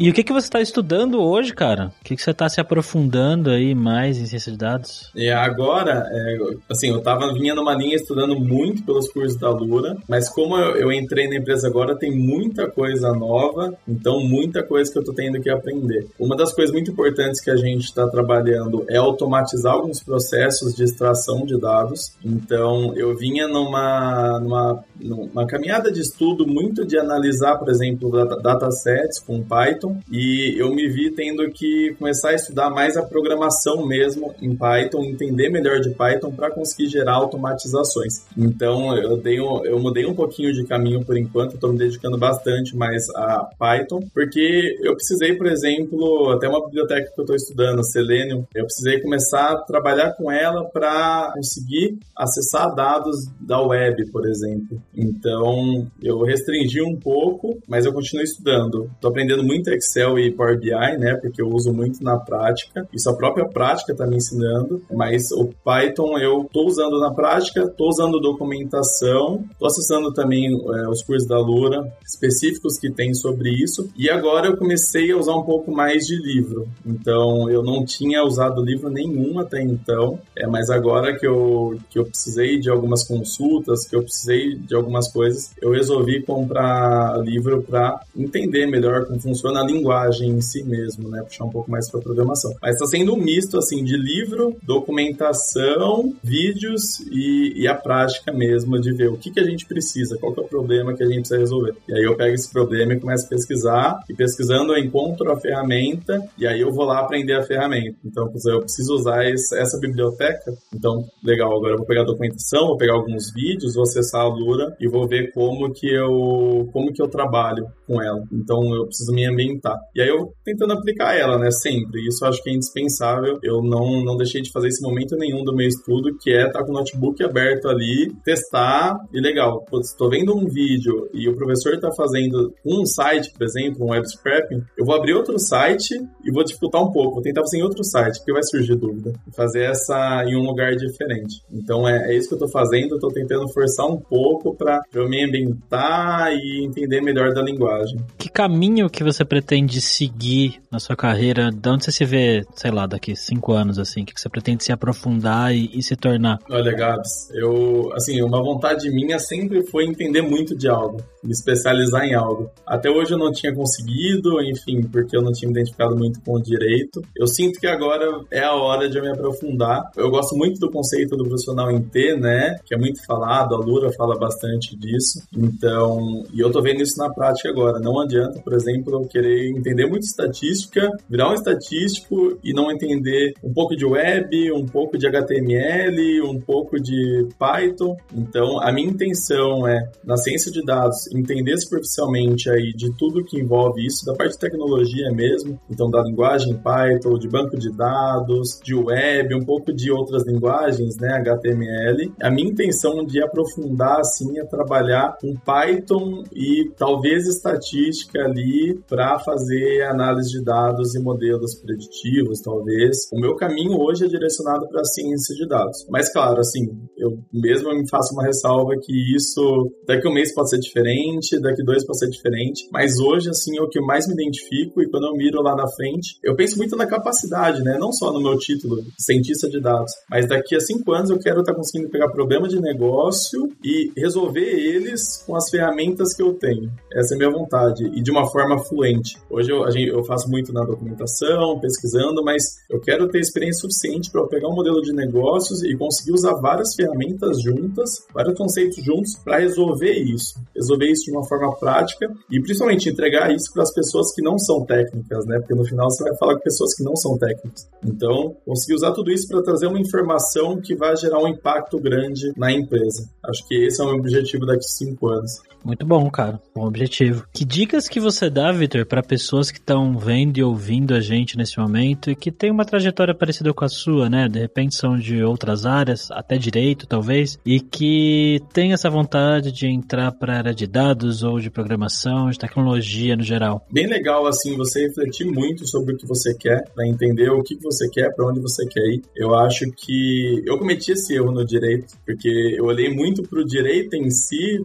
E 0.00 0.08
o 0.08 0.14
que, 0.14 0.24
que 0.24 0.32
você 0.32 0.46
está 0.46 0.62
estudando 0.62 1.20
hoje, 1.20 1.52
cara? 1.52 1.92
O 2.00 2.04
que, 2.04 2.16
que 2.16 2.22
você 2.22 2.30
está 2.30 2.48
se 2.48 2.58
aprofundando 2.58 3.50
aí 3.50 3.74
mais 3.74 4.16
em 4.16 4.24
ciência 4.24 4.50
de 4.50 4.56
dados? 4.56 5.10
E 5.14 5.28
agora, 5.28 6.08
é, 6.10 6.38
assim, 6.70 6.88
eu 6.88 7.02
tava 7.02 7.34
vinha 7.34 7.54
numa 7.54 7.74
linha 7.74 7.96
estudando 7.96 8.34
muito 8.34 8.82
pelos 8.82 9.12
cursos 9.12 9.38
da 9.38 9.50
Lura, 9.50 9.98
mas 10.08 10.30
como 10.30 10.56
eu, 10.56 10.76
eu, 10.76 10.90
entrei 10.90 11.28
na 11.28 11.36
empresa 11.36 11.68
agora, 11.68 11.94
tem 11.94 12.16
muita 12.16 12.66
coisa 12.66 13.12
nova, 13.12 13.74
então 13.86 14.20
muita 14.20 14.62
coisa 14.62 14.90
que 14.90 14.98
eu 14.98 15.04
tô 15.04 15.12
tendo 15.12 15.38
que 15.38 15.50
aprender. 15.50 16.06
Uma 16.18 16.34
das 16.34 16.54
coisas 16.54 16.72
muito 16.72 16.92
importantes 16.92 17.38
que 17.38 17.50
a 17.50 17.56
gente 17.56 17.84
está 17.84 18.08
trabalhando 18.08 18.86
é 18.88 18.96
automatizar 18.96 19.74
alguns 19.74 20.02
processos 20.02 20.74
de 20.74 20.82
extração 20.82 21.44
de 21.44 21.60
dados. 21.60 22.14
Então, 22.24 22.96
eu 22.96 23.14
vinha 23.14 23.46
numa, 23.46 24.40
numa, 24.40 24.82
numa 24.98 25.46
caminhada 25.46 25.92
de 25.92 26.00
estudo 26.00 26.46
muito 26.46 26.86
de 26.86 26.98
analisar, 26.98 27.58
por 27.58 27.68
exemplo, 27.68 28.10
datasets 28.42 29.18
com 29.18 29.42
Python, 29.42 29.89
Python 29.90 30.00
e 30.10 30.54
eu 30.58 30.72
me 30.74 30.88
vi 30.88 31.10
tendo 31.10 31.48
que 31.50 31.94
começar 31.98 32.30
a 32.30 32.34
estudar 32.34 32.70
mais 32.70 32.96
a 32.96 33.02
programação 33.02 33.86
mesmo 33.86 34.34
em 34.40 34.54
Python, 34.54 35.04
entender 35.04 35.50
melhor 35.50 35.80
de 35.80 35.90
Python 35.90 36.30
para 36.30 36.50
conseguir 36.50 36.88
gerar 36.88 37.14
automatizações. 37.14 38.24
Então 38.36 38.96
eu, 38.96 39.16
um, 39.16 39.64
eu 39.64 39.78
mudei 39.78 40.06
um 40.06 40.14
pouquinho 40.14 40.52
de 40.52 40.64
caminho 40.64 41.04
por 41.04 41.16
enquanto, 41.16 41.54
estou 41.54 41.72
me 41.72 41.78
dedicando 41.78 42.18
bastante 42.18 42.76
mais 42.76 43.08
a 43.16 43.48
Python, 43.58 44.00
porque 44.12 44.78
eu 44.82 44.94
precisei, 44.94 45.36
por 45.36 45.46
exemplo, 45.46 46.30
até 46.30 46.48
uma 46.48 46.64
biblioteca 46.64 47.10
que 47.12 47.20
eu 47.20 47.24
estou 47.24 47.36
estudando, 47.36 47.84
Selenium, 47.84 48.46
eu 48.54 48.64
precisei 48.64 49.00
começar 49.00 49.52
a 49.52 49.56
trabalhar 49.56 50.12
com 50.12 50.30
ela 50.30 50.64
para 50.64 51.32
conseguir 51.34 51.98
acessar 52.16 52.74
dados 52.74 53.16
da 53.40 53.60
web, 53.60 54.10
por 54.10 54.26
exemplo. 54.26 54.80
Então 54.94 55.86
eu 56.02 56.22
restringi 56.22 56.82
um 56.82 56.96
pouco, 56.96 57.58
mas 57.66 57.86
eu 57.86 57.92
continuo 57.92 58.24
estudando. 58.24 58.90
Estou 58.94 59.10
aprendendo 59.10 59.42
muito 59.42 59.70
Excel 59.80 60.18
e 60.18 60.30
Power 60.30 60.58
BI, 60.58 60.98
né? 60.98 61.14
Porque 61.20 61.42
eu 61.42 61.48
uso 61.48 61.72
muito 61.72 62.02
na 62.02 62.18
prática. 62.18 62.86
Isso 62.92 63.08
a 63.08 63.16
própria 63.16 63.48
prática 63.48 63.92
está 63.92 64.06
me 64.06 64.16
ensinando. 64.16 64.82
Mas 64.92 65.32
o 65.32 65.50
Python 65.64 66.18
eu 66.18 66.42
estou 66.42 66.66
usando 66.66 67.00
na 67.00 67.12
prática, 67.12 67.62
estou 67.62 67.88
usando 67.88 68.20
documentação, 68.20 69.44
estou 69.50 69.66
acessando 69.66 70.12
também 70.12 70.46
é, 70.46 70.88
os 70.88 71.02
cursos 71.02 71.26
da 71.26 71.38
Lura 71.38 71.90
específicos 72.06 72.78
que 72.78 72.90
tem 72.90 73.14
sobre 73.14 73.50
isso. 73.50 73.88
E 73.96 74.10
agora 74.10 74.48
eu 74.48 74.56
comecei 74.56 75.10
a 75.10 75.16
usar 75.16 75.34
um 75.34 75.42
pouco 75.42 75.72
mais 75.72 76.06
de 76.06 76.16
livro. 76.16 76.68
Então 76.84 77.48
eu 77.50 77.62
não 77.62 77.84
tinha 77.84 78.22
usado 78.24 78.62
livro 78.62 78.90
nenhum 78.90 79.38
até 79.38 79.62
então. 79.62 80.18
É, 80.36 80.46
mas 80.46 80.70
agora 80.70 81.16
que 81.18 81.26
eu, 81.26 81.78
que 81.88 81.98
eu 81.98 82.04
precisei 82.04 82.58
de 82.58 82.70
algumas 82.70 83.04
consultas, 83.04 83.86
que 83.86 83.96
eu 83.96 84.02
precisei 84.02 84.54
de 84.56 84.74
algumas 84.74 85.10
coisas, 85.12 85.52
eu 85.60 85.70
resolvi 85.70 86.22
comprar 86.22 87.18
livro 87.20 87.62
para 87.62 88.00
entender 88.16 88.66
melhor 88.66 89.06
como 89.06 89.20
funciona 89.20 89.64
linguagem 89.70 90.30
em 90.30 90.40
si 90.40 90.62
mesmo, 90.62 91.08
né? 91.08 91.22
Puxar 91.22 91.44
um 91.44 91.50
pouco 91.50 91.70
mais 91.70 91.90
para 91.90 92.00
programação. 92.00 92.52
Mas 92.60 92.74
está 92.74 92.86
sendo 92.86 93.14
um 93.14 93.16
misto 93.16 93.58
assim 93.58 93.84
de 93.84 93.96
livro, 93.96 94.56
documentação, 94.62 96.14
vídeos 96.22 97.00
e, 97.10 97.62
e, 97.62 97.68
a 97.68 97.74
prática 97.74 98.32
mesmo 98.32 98.80
de 98.80 98.92
ver 98.92 99.08
o 99.08 99.16
que, 99.16 99.30
que 99.30 99.40
a 99.40 99.44
gente 99.44 99.66
precisa, 99.66 100.16
qual 100.18 100.34
é 100.36 100.40
o 100.40 100.44
problema 100.44 100.94
que 100.94 101.02
a 101.02 101.06
gente 101.06 101.20
precisa 101.20 101.38
resolver. 101.38 101.74
E 101.88 101.94
aí 101.94 102.04
eu 102.04 102.16
pego 102.16 102.34
esse 102.34 102.50
problema 102.50 102.92
e 102.92 103.00
começo 103.00 103.26
a 103.26 103.28
pesquisar 103.28 104.00
e 104.08 104.14
pesquisando 104.14 104.72
eu 104.72 104.82
encontro 104.82 105.30
a 105.30 105.40
ferramenta 105.40 106.20
e 106.38 106.46
aí 106.46 106.60
eu 106.60 106.72
vou 106.72 106.84
lá 106.84 107.00
aprender 107.00 107.34
a 107.34 107.42
ferramenta. 107.42 107.96
Então, 108.04 108.30
eu 108.46 108.60
preciso 108.60 108.94
usar 108.94 109.24
essa 109.24 109.78
biblioteca. 109.78 110.52
Então, 110.74 111.04
legal, 111.22 111.56
agora 111.56 111.74
eu 111.74 111.78
vou 111.78 111.86
pegar 111.86 112.02
a 112.02 112.06
documentação, 112.06 112.68
vou 112.68 112.76
pegar 112.76 112.94
alguns 112.94 113.32
vídeos, 113.32 113.74
vou 113.74 113.82
acessar 113.82 114.22
a 114.22 114.28
Lura 114.28 114.76
e 114.80 114.88
vou 114.88 115.06
ver 115.06 115.32
como 115.32 115.72
que 115.72 115.86
eu 115.86 116.68
como 116.72 116.92
que 116.92 117.02
eu 117.02 117.08
trabalho 117.08 117.66
com 117.86 118.02
ela. 118.02 118.22
Então, 118.32 118.74
eu 118.74 118.86
preciso 118.86 119.12
me 119.12 119.26
ambientar. 119.26 119.59
E 119.94 120.00
aí 120.00 120.08
eu 120.08 120.32
tentando 120.44 120.72
aplicar 120.72 121.16
ela, 121.16 121.38
né, 121.38 121.50
sempre. 121.50 122.06
Isso 122.06 122.24
eu 122.24 122.28
acho 122.28 122.42
que 122.42 122.50
é 122.50 122.54
indispensável. 122.54 123.38
Eu 123.42 123.62
não 123.62 124.02
não 124.02 124.16
deixei 124.16 124.40
de 124.40 124.50
fazer 124.50 124.68
esse 124.68 124.82
momento 124.82 125.16
nenhum 125.16 125.44
do 125.44 125.54
meu 125.54 125.66
estudo, 125.66 126.16
que 126.20 126.30
é 126.30 126.46
estar 126.46 126.64
com 126.64 126.70
o 126.70 126.74
notebook 126.74 127.22
aberto 127.22 127.68
ali, 127.68 128.12
testar 128.24 128.96
e 129.12 129.20
legal. 129.20 129.64
Estou 129.80 130.10
vendo 130.10 130.36
um 130.36 130.46
vídeo 130.46 131.08
e 131.12 131.28
o 131.28 131.36
professor 131.36 131.74
está 131.74 131.90
fazendo 131.92 132.54
um 132.64 132.84
site, 132.86 133.32
por 133.32 133.44
exemplo, 133.44 133.84
um 133.84 133.90
web 133.90 134.06
scraping, 134.08 134.62
eu 134.76 134.84
vou 134.84 134.94
abrir 134.94 135.14
outro 135.14 135.38
site 135.38 135.94
e 136.24 136.32
vou 136.32 136.44
dificultar 136.44 136.82
um 136.82 136.90
pouco. 136.90 137.14
Vou 137.14 137.22
tentar 137.22 137.42
fazer 137.42 137.58
em 137.58 137.62
outro 137.62 137.84
site, 137.84 138.18
porque 138.18 138.32
vai 138.32 138.42
surgir 138.42 138.76
dúvida. 138.76 139.12
Fazer 139.36 139.64
essa 139.64 140.24
em 140.26 140.36
um 140.36 140.42
lugar 140.42 140.74
diferente. 140.76 141.42
Então 141.52 141.88
é, 141.88 142.12
é 142.12 142.16
isso 142.16 142.28
que 142.28 142.34
eu 142.34 142.44
estou 142.44 142.50
fazendo. 142.50 142.94
Estou 142.94 143.10
tentando 143.10 143.48
forçar 143.52 143.86
um 143.86 143.98
pouco 143.98 144.54
para 144.54 144.80
eu 144.94 145.08
me 145.08 145.24
ambientar 145.24 146.32
e 146.32 146.64
entender 146.64 147.00
melhor 147.00 147.32
da 147.32 147.42
linguagem. 147.42 147.98
Que 148.18 148.28
caminho 148.30 148.88
que 148.88 149.02
você 149.02 149.24
pretende 149.24 149.49
seguir 149.80 150.60
na 150.70 150.78
sua 150.78 150.94
carreira? 150.94 151.50
De 151.50 151.68
onde 151.68 151.84
você 151.84 151.92
se 151.92 152.04
vê, 152.04 152.44
sei 152.54 152.70
lá, 152.70 152.86
daqui 152.86 153.16
cinco 153.16 153.52
anos 153.52 153.78
assim? 153.78 154.04
Que 154.04 154.12
você 154.16 154.28
pretende 154.28 154.64
se 154.64 154.72
aprofundar 154.72 155.54
e, 155.54 155.70
e 155.74 155.82
se 155.82 155.96
tornar? 155.96 156.38
Olha, 156.48 156.72
Gabs, 156.72 157.30
eu 157.34 157.90
assim 157.94 158.22
uma 158.22 158.42
vontade 158.42 158.90
minha 158.90 159.18
sempre 159.18 159.66
foi 159.66 159.84
entender 159.84 160.22
muito 160.22 160.56
de 160.56 160.68
algo, 160.68 160.98
me 161.22 161.32
especializar 161.32 162.04
em 162.04 162.14
algo. 162.14 162.50
Até 162.66 162.88
hoje 162.88 163.12
eu 163.12 163.18
não 163.18 163.32
tinha 163.32 163.54
conseguido, 163.54 164.40
enfim, 164.42 164.82
porque 164.82 165.16
eu 165.16 165.22
não 165.22 165.32
tinha 165.32 165.50
me 165.50 165.54
identificado 165.54 165.96
muito 165.96 166.20
com 166.20 166.34
o 166.34 166.42
direito. 166.42 167.02
Eu 167.16 167.26
sinto 167.26 167.58
que 167.58 167.66
agora 167.66 168.06
é 168.30 168.44
a 168.44 168.54
hora 168.54 168.88
de 168.88 168.98
eu 168.98 169.02
me 169.02 169.10
aprofundar. 169.10 169.90
Eu 169.96 170.10
gosto 170.10 170.36
muito 170.36 170.60
do 170.60 170.70
conceito 170.70 171.16
do 171.16 171.24
profissional 171.24 171.70
em 171.70 171.82
T, 171.82 172.16
né? 172.16 172.56
Que 172.64 172.74
é 172.74 172.78
muito 172.78 173.04
falado, 173.04 173.54
a 173.54 173.58
Lura 173.58 173.92
fala 173.92 174.18
bastante 174.18 174.76
disso. 174.76 175.22
Então, 175.36 176.24
e 176.32 176.40
eu 176.40 176.50
tô 176.50 176.62
vendo 176.62 176.82
isso 176.82 176.98
na 176.98 177.12
prática 177.12 177.48
agora. 177.48 177.78
Não 177.80 178.00
adianta, 178.00 178.40
por 178.40 178.52
exemplo, 178.52 178.94
eu 178.94 179.08
querer 179.08 179.29
entender 179.48 179.86
muito 179.86 180.04
estatística, 180.04 180.90
virar 181.08 181.30
um 181.30 181.34
estatístico 181.34 182.38
e 182.42 182.52
não 182.52 182.70
entender 182.70 183.34
um 183.42 183.52
pouco 183.52 183.76
de 183.76 183.84
web, 183.84 184.52
um 184.52 184.66
pouco 184.66 184.98
de 184.98 185.06
HTML, 185.06 186.22
um 186.22 186.40
pouco 186.40 186.80
de 186.80 187.28
Python. 187.38 187.96
Então, 188.14 188.60
a 188.60 188.72
minha 188.72 188.88
intenção 188.88 189.66
é, 189.66 189.90
na 190.04 190.16
ciência 190.16 190.50
de 190.50 190.62
dados, 190.64 191.12
entender 191.14 191.56
superficialmente 191.58 192.50
aí 192.50 192.72
de 192.72 192.94
tudo 192.96 193.24
que 193.24 193.38
envolve 193.38 193.84
isso, 193.84 194.04
da 194.04 194.14
parte 194.14 194.32
de 194.32 194.38
tecnologia 194.38 195.10
mesmo, 195.12 195.58
então 195.70 195.90
da 195.90 196.02
linguagem 196.02 196.56
Python, 196.56 197.18
de 197.18 197.28
banco 197.28 197.58
de 197.58 197.70
dados, 197.70 198.60
de 198.62 198.74
web, 198.74 199.34
um 199.34 199.44
pouco 199.44 199.72
de 199.72 199.90
outras 199.90 200.26
linguagens, 200.26 200.96
né, 200.96 201.14
HTML. 201.14 202.12
A 202.22 202.30
minha 202.30 202.50
intenção 202.50 203.04
de 203.04 203.22
aprofundar 203.22 204.00
assim 204.00 204.38
é 204.38 204.44
trabalhar 204.44 205.16
com 205.20 205.34
Python 205.34 206.24
e 206.34 206.70
talvez 206.76 207.26
estatística 207.26 208.24
ali 208.24 208.80
para 208.88 209.18
fazer 209.24 209.82
análise 209.82 210.30
de 210.30 210.44
dados 210.44 210.94
e 210.94 211.00
modelos 211.00 211.54
preditivos, 211.60 212.40
talvez. 212.40 212.96
O 213.12 213.20
meu 213.20 213.36
caminho 213.36 213.78
hoje 213.78 214.04
é 214.04 214.08
direcionado 214.08 214.68
para 214.68 214.80
a 214.80 214.84
ciência 214.84 215.34
de 215.34 215.46
dados. 215.46 215.86
Mas 215.88 216.12
claro, 216.12 216.40
assim, 216.40 216.68
eu 216.96 217.18
mesmo 217.32 217.70
me 217.70 217.88
faço 217.88 218.14
uma 218.14 218.24
ressalva 218.24 218.74
que 218.80 218.92
isso 219.14 219.70
daqui 219.86 220.08
um 220.08 220.12
mês 220.12 220.34
pode 220.34 220.50
ser 220.50 220.58
diferente, 220.58 221.40
daqui 221.40 221.62
dois 221.62 221.84
pode 221.84 221.98
ser 221.98 222.08
diferente, 222.08 222.68
mas 222.72 222.98
hoje 222.98 223.30
assim 223.30 223.58
é 223.58 223.62
o 223.62 223.68
que 223.68 223.78
eu 223.78 223.86
mais 223.86 224.06
me 224.06 224.14
identifico 224.14 224.82
e 224.82 224.88
quando 224.88 225.06
eu 225.06 225.14
miro 225.14 225.42
lá 225.42 225.54
na 225.54 225.68
frente, 225.68 226.18
eu 226.22 226.34
penso 226.34 226.56
muito 226.56 226.76
na 226.76 226.86
capacidade, 226.86 227.62
né? 227.62 227.76
Não 227.78 227.92
só 227.92 228.12
no 228.12 228.20
meu 228.20 228.36
título, 228.38 228.76
cientista 228.98 229.48
de 229.48 229.60
dados, 229.60 229.92
mas 230.10 230.28
daqui 230.28 230.54
a 230.56 230.60
cinco 230.60 230.92
anos 230.92 231.10
eu 231.10 231.18
quero 231.18 231.40
estar 231.40 231.54
conseguindo 231.54 231.90
pegar 231.90 232.10
problema 232.10 232.48
de 232.48 232.60
negócio 232.60 233.48
e 233.64 233.90
resolver 233.96 234.40
eles 234.40 235.22
com 235.26 235.36
as 235.36 235.48
ferramentas 235.50 236.14
que 236.14 236.22
eu 236.22 236.34
tenho. 236.34 236.70
Essa 236.92 237.14
é 237.14 237.16
a 237.16 237.18
minha 237.18 237.30
vontade 237.30 237.84
e 237.84 238.02
de 238.02 238.10
uma 238.10 238.30
forma 238.30 238.58
fluente. 238.58 239.09
Hoje 239.28 239.50
eu, 239.50 239.64
eu 239.96 240.04
faço 240.04 240.28
muito 240.28 240.52
na 240.52 240.64
documentação, 240.64 241.58
pesquisando, 241.60 242.22
mas 242.24 242.42
eu 242.68 242.80
quero 242.80 243.08
ter 243.08 243.20
experiência 243.20 243.62
suficiente 243.62 244.10
para 244.10 244.26
pegar 244.26 244.48
um 244.48 244.54
modelo 244.54 244.80
de 244.80 244.92
negócios 244.92 245.62
e 245.62 245.76
conseguir 245.76 246.12
usar 246.12 246.34
várias 246.34 246.74
ferramentas 246.74 247.42
juntas, 247.42 248.06
vários 248.12 248.36
conceitos 248.36 248.82
juntos 248.84 249.16
para 249.24 249.38
resolver 249.38 249.92
isso, 249.92 250.34
resolver 250.54 250.90
isso 250.90 251.04
de 251.04 251.12
uma 251.12 251.26
forma 251.26 251.54
prática 251.56 252.10
e 252.30 252.40
principalmente 252.40 252.88
entregar 252.88 253.34
isso 253.34 253.52
para 253.52 253.62
as 253.62 253.72
pessoas 253.72 254.14
que 254.14 254.22
não 254.22 254.38
são 254.38 254.64
técnicas, 254.64 255.26
né? 255.26 255.38
Porque 255.38 255.54
no 255.54 255.64
final 255.64 255.90
você 255.90 256.04
vai 256.04 256.16
falar 256.16 256.34
com 256.34 256.40
pessoas 256.40 256.74
que 256.74 256.82
não 256.82 256.96
são 256.96 257.16
técnicas. 257.18 257.68
Então, 257.84 258.36
conseguir 258.44 258.74
usar 258.74 258.92
tudo 258.92 259.10
isso 259.10 259.28
para 259.28 259.42
trazer 259.42 259.66
uma 259.66 259.80
informação 259.80 260.60
que 260.60 260.74
vai 260.74 260.96
gerar 260.96 261.22
um 261.22 261.28
impacto 261.28 261.78
grande 261.78 262.32
na 262.36 262.52
empresa. 262.52 263.08
Acho 263.24 263.46
que 263.46 263.66
esse 263.66 263.80
é 263.80 263.84
o 263.84 263.88
meu 263.88 263.96
objetivo 263.96 264.46
daqui 264.46 264.64
a 264.64 264.68
cinco 264.68 265.08
anos. 265.08 265.40
Muito 265.64 265.84
bom, 265.84 266.10
cara. 266.10 266.40
Bom 266.54 266.66
objetivo. 266.66 267.24
Que 267.32 267.44
dicas 267.44 267.88
que 267.88 268.00
você 268.00 268.30
dá, 268.30 268.50
Vitor, 268.50 268.86
para 268.86 268.99
pessoas 269.02 269.50
que 269.50 269.58
estão 269.58 269.98
vendo 269.98 270.38
e 270.38 270.42
ouvindo 270.42 270.94
a 270.94 271.00
gente 271.00 271.36
nesse 271.36 271.58
momento 271.58 272.10
e 272.10 272.16
que 272.16 272.30
tem 272.30 272.50
uma 272.50 272.64
trajetória 272.64 273.14
parecida 273.14 273.52
com 273.52 273.64
a 273.64 273.68
sua, 273.68 274.08
né? 274.08 274.28
De 274.28 274.38
repente 274.38 274.74
são 274.74 274.96
de 274.96 275.22
outras 275.22 275.66
áreas, 275.66 276.10
até 276.10 276.38
direito, 276.38 276.86
talvez, 276.86 277.38
e 277.44 277.60
que 277.60 278.40
tem 278.52 278.72
essa 278.72 278.88
vontade 278.88 279.52
de 279.52 279.66
entrar 279.66 280.12
para 280.12 280.34
a 280.34 280.38
área 280.38 280.54
de 280.54 280.66
dados 280.66 281.22
ou 281.22 281.38
de 281.38 281.50
programação, 281.50 282.30
de 282.30 282.38
tecnologia 282.38 283.16
no 283.16 283.22
geral. 283.22 283.66
Bem 283.70 283.86
legal, 283.86 284.26
assim, 284.26 284.56
você 284.56 284.86
refletir 284.86 285.26
muito 285.26 285.66
sobre 285.66 285.94
o 285.94 285.96
que 285.96 286.06
você 286.06 286.34
quer, 286.34 286.64
para 286.74 286.88
entender 286.88 287.30
o 287.30 287.42
que 287.42 287.56
você 287.56 287.88
quer, 287.90 288.14
para 288.14 288.26
onde 288.26 288.40
você 288.40 288.66
quer 288.66 288.86
ir. 288.86 289.02
Eu 289.14 289.34
acho 289.34 289.70
que 289.72 290.42
eu 290.46 290.58
cometi 290.58 290.92
esse 290.92 291.14
erro 291.14 291.30
no 291.30 291.44
direito, 291.44 291.94
porque 292.06 292.56
eu 292.56 292.64
olhei 292.64 292.88
muito 292.88 293.22
pro 293.22 293.44
direito 293.44 293.94
em 293.94 294.10
si, 294.10 294.64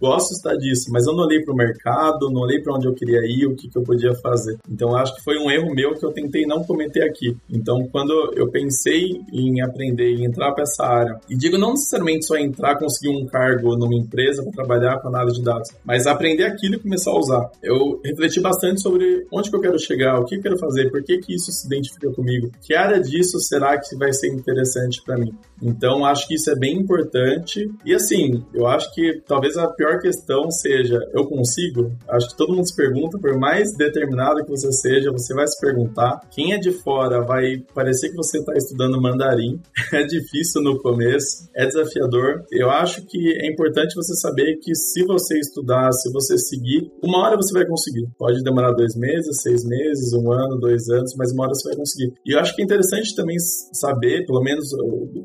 gosto 0.00 0.32
assustar 0.32 0.56
disso, 0.56 0.90
mas 0.90 1.06
eu 1.06 1.14
não 1.14 1.24
olhei 1.24 1.40
para 1.42 1.52
o 1.52 1.56
mercado, 1.56 2.30
não 2.30 2.42
olhei 2.42 2.60
para 2.60 2.74
onde 2.74 2.86
eu 2.86 2.94
queria 2.94 3.20
ir, 3.24 3.46
o 3.46 3.54
que, 3.54 3.68
que 3.72 3.78
eu 3.78 3.82
podia 3.82 4.14
fazer. 4.14 4.58
Então 4.70 4.94
acho 4.96 5.14
que 5.14 5.22
foi 5.22 5.38
um 5.38 5.50
erro 5.50 5.74
meu 5.74 5.94
que 5.94 6.04
eu 6.04 6.12
tentei 6.12 6.46
não 6.46 6.62
cometer 6.62 7.02
aqui. 7.02 7.36
Então 7.50 7.86
quando 7.90 8.32
eu 8.36 8.48
pensei 8.48 9.20
em 9.32 9.60
aprender 9.62 10.12
e 10.12 10.24
entrar 10.24 10.52
para 10.52 10.64
essa 10.64 10.84
área, 10.84 11.18
e 11.28 11.36
digo 11.36 11.58
não 11.58 11.70
necessariamente 11.70 12.26
só 12.26 12.36
entrar, 12.36 12.78
conseguir 12.78 13.10
um 13.10 13.26
cargo 13.26 13.76
numa 13.76 13.94
empresa 13.94 14.42
para 14.42 14.52
trabalhar 14.52 15.00
com 15.00 15.08
análise 15.08 15.38
de 15.38 15.44
dados, 15.44 15.70
mas 15.84 16.06
aprender 16.06 16.44
aquilo 16.44 16.74
e 16.74 16.78
começar 16.78 17.10
a 17.10 17.18
usar. 17.18 17.50
Eu 17.62 18.00
refleti 18.04 18.40
bastante 18.40 18.80
sobre 18.80 19.26
onde 19.32 19.50
que 19.50 19.56
eu 19.56 19.60
quero 19.60 19.78
chegar, 19.78 20.18
o 20.18 20.24
que 20.24 20.36
eu 20.36 20.42
quero 20.42 20.58
fazer, 20.58 20.90
por 20.90 21.02
que 21.02 21.18
que 21.18 21.34
isso 21.34 21.50
se 21.52 21.66
identifica 21.66 22.10
comigo, 22.12 22.50
que 22.60 22.74
área 22.74 23.00
disso 23.00 23.38
será 23.40 23.78
que 23.78 23.96
vai 23.96 24.12
ser 24.12 24.28
interessante 24.28 25.02
para 25.04 25.16
mim. 25.16 25.32
Então 25.62 26.04
acho 26.04 26.26
que 26.26 26.34
isso 26.34 26.50
é 26.50 26.56
bem 26.56 26.76
importante. 26.76 27.70
E 27.84 27.94
assim, 27.94 28.44
eu 28.52 28.66
acho 28.66 28.92
que 28.94 29.22
talvez 29.26 29.56
a 29.56 29.68
pior 29.68 30.00
questão 30.00 30.50
seja, 30.50 30.98
eu 31.14 31.26
consigo? 31.26 31.92
Acho 32.08 32.28
que 32.28 32.36
todo 32.36 32.54
mundo 32.54 32.66
se 32.66 32.74
pergunta, 32.74 33.18
por 33.18 33.38
mais 33.38 33.61
determinado 33.76 34.44
que 34.44 34.50
você 34.50 34.70
seja, 34.72 35.10
você 35.10 35.34
vai 35.34 35.46
se 35.46 35.58
perguntar. 35.60 36.20
Quem 36.30 36.52
é 36.52 36.58
de 36.58 36.72
fora 36.82 37.24
vai 37.24 37.58
parecer 37.74 38.10
que 38.10 38.16
você 38.16 38.38
está 38.38 38.52
estudando 38.54 39.00
mandarim. 39.00 39.60
É 39.92 40.04
difícil 40.04 40.62
no 40.62 40.80
começo, 40.80 41.50
é 41.54 41.66
desafiador. 41.66 42.44
Eu 42.50 42.70
acho 42.70 43.04
que 43.04 43.36
é 43.42 43.46
importante 43.46 43.94
você 43.94 44.14
saber 44.14 44.56
que 44.56 44.74
se 44.74 45.04
você 45.04 45.38
estudar, 45.38 45.92
se 45.92 46.10
você 46.10 46.38
seguir, 46.38 46.90
uma 47.02 47.18
hora 47.18 47.36
você 47.36 47.52
vai 47.52 47.66
conseguir. 47.66 48.08
Pode 48.18 48.42
demorar 48.42 48.72
dois 48.72 48.96
meses, 48.96 49.42
seis 49.42 49.64
meses, 49.64 50.12
um 50.14 50.32
ano, 50.32 50.58
dois 50.58 50.88
anos, 50.88 51.14
mas 51.16 51.30
uma 51.30 51.44
hora 51.44 51.54
você 51.54 51.68
vai 51.68 51.76
conseguir. 51.76 52.14
E 52.24 52.32
eu 52.32 52.40
acho 52.40 52.54
que 52.54 52.62
é 52.62 52.64
interessante 52.64 53.14
também 53.14 53.36
saber, 53.38 54.24
pelo 54.24 54.42
menos 54.42 54.70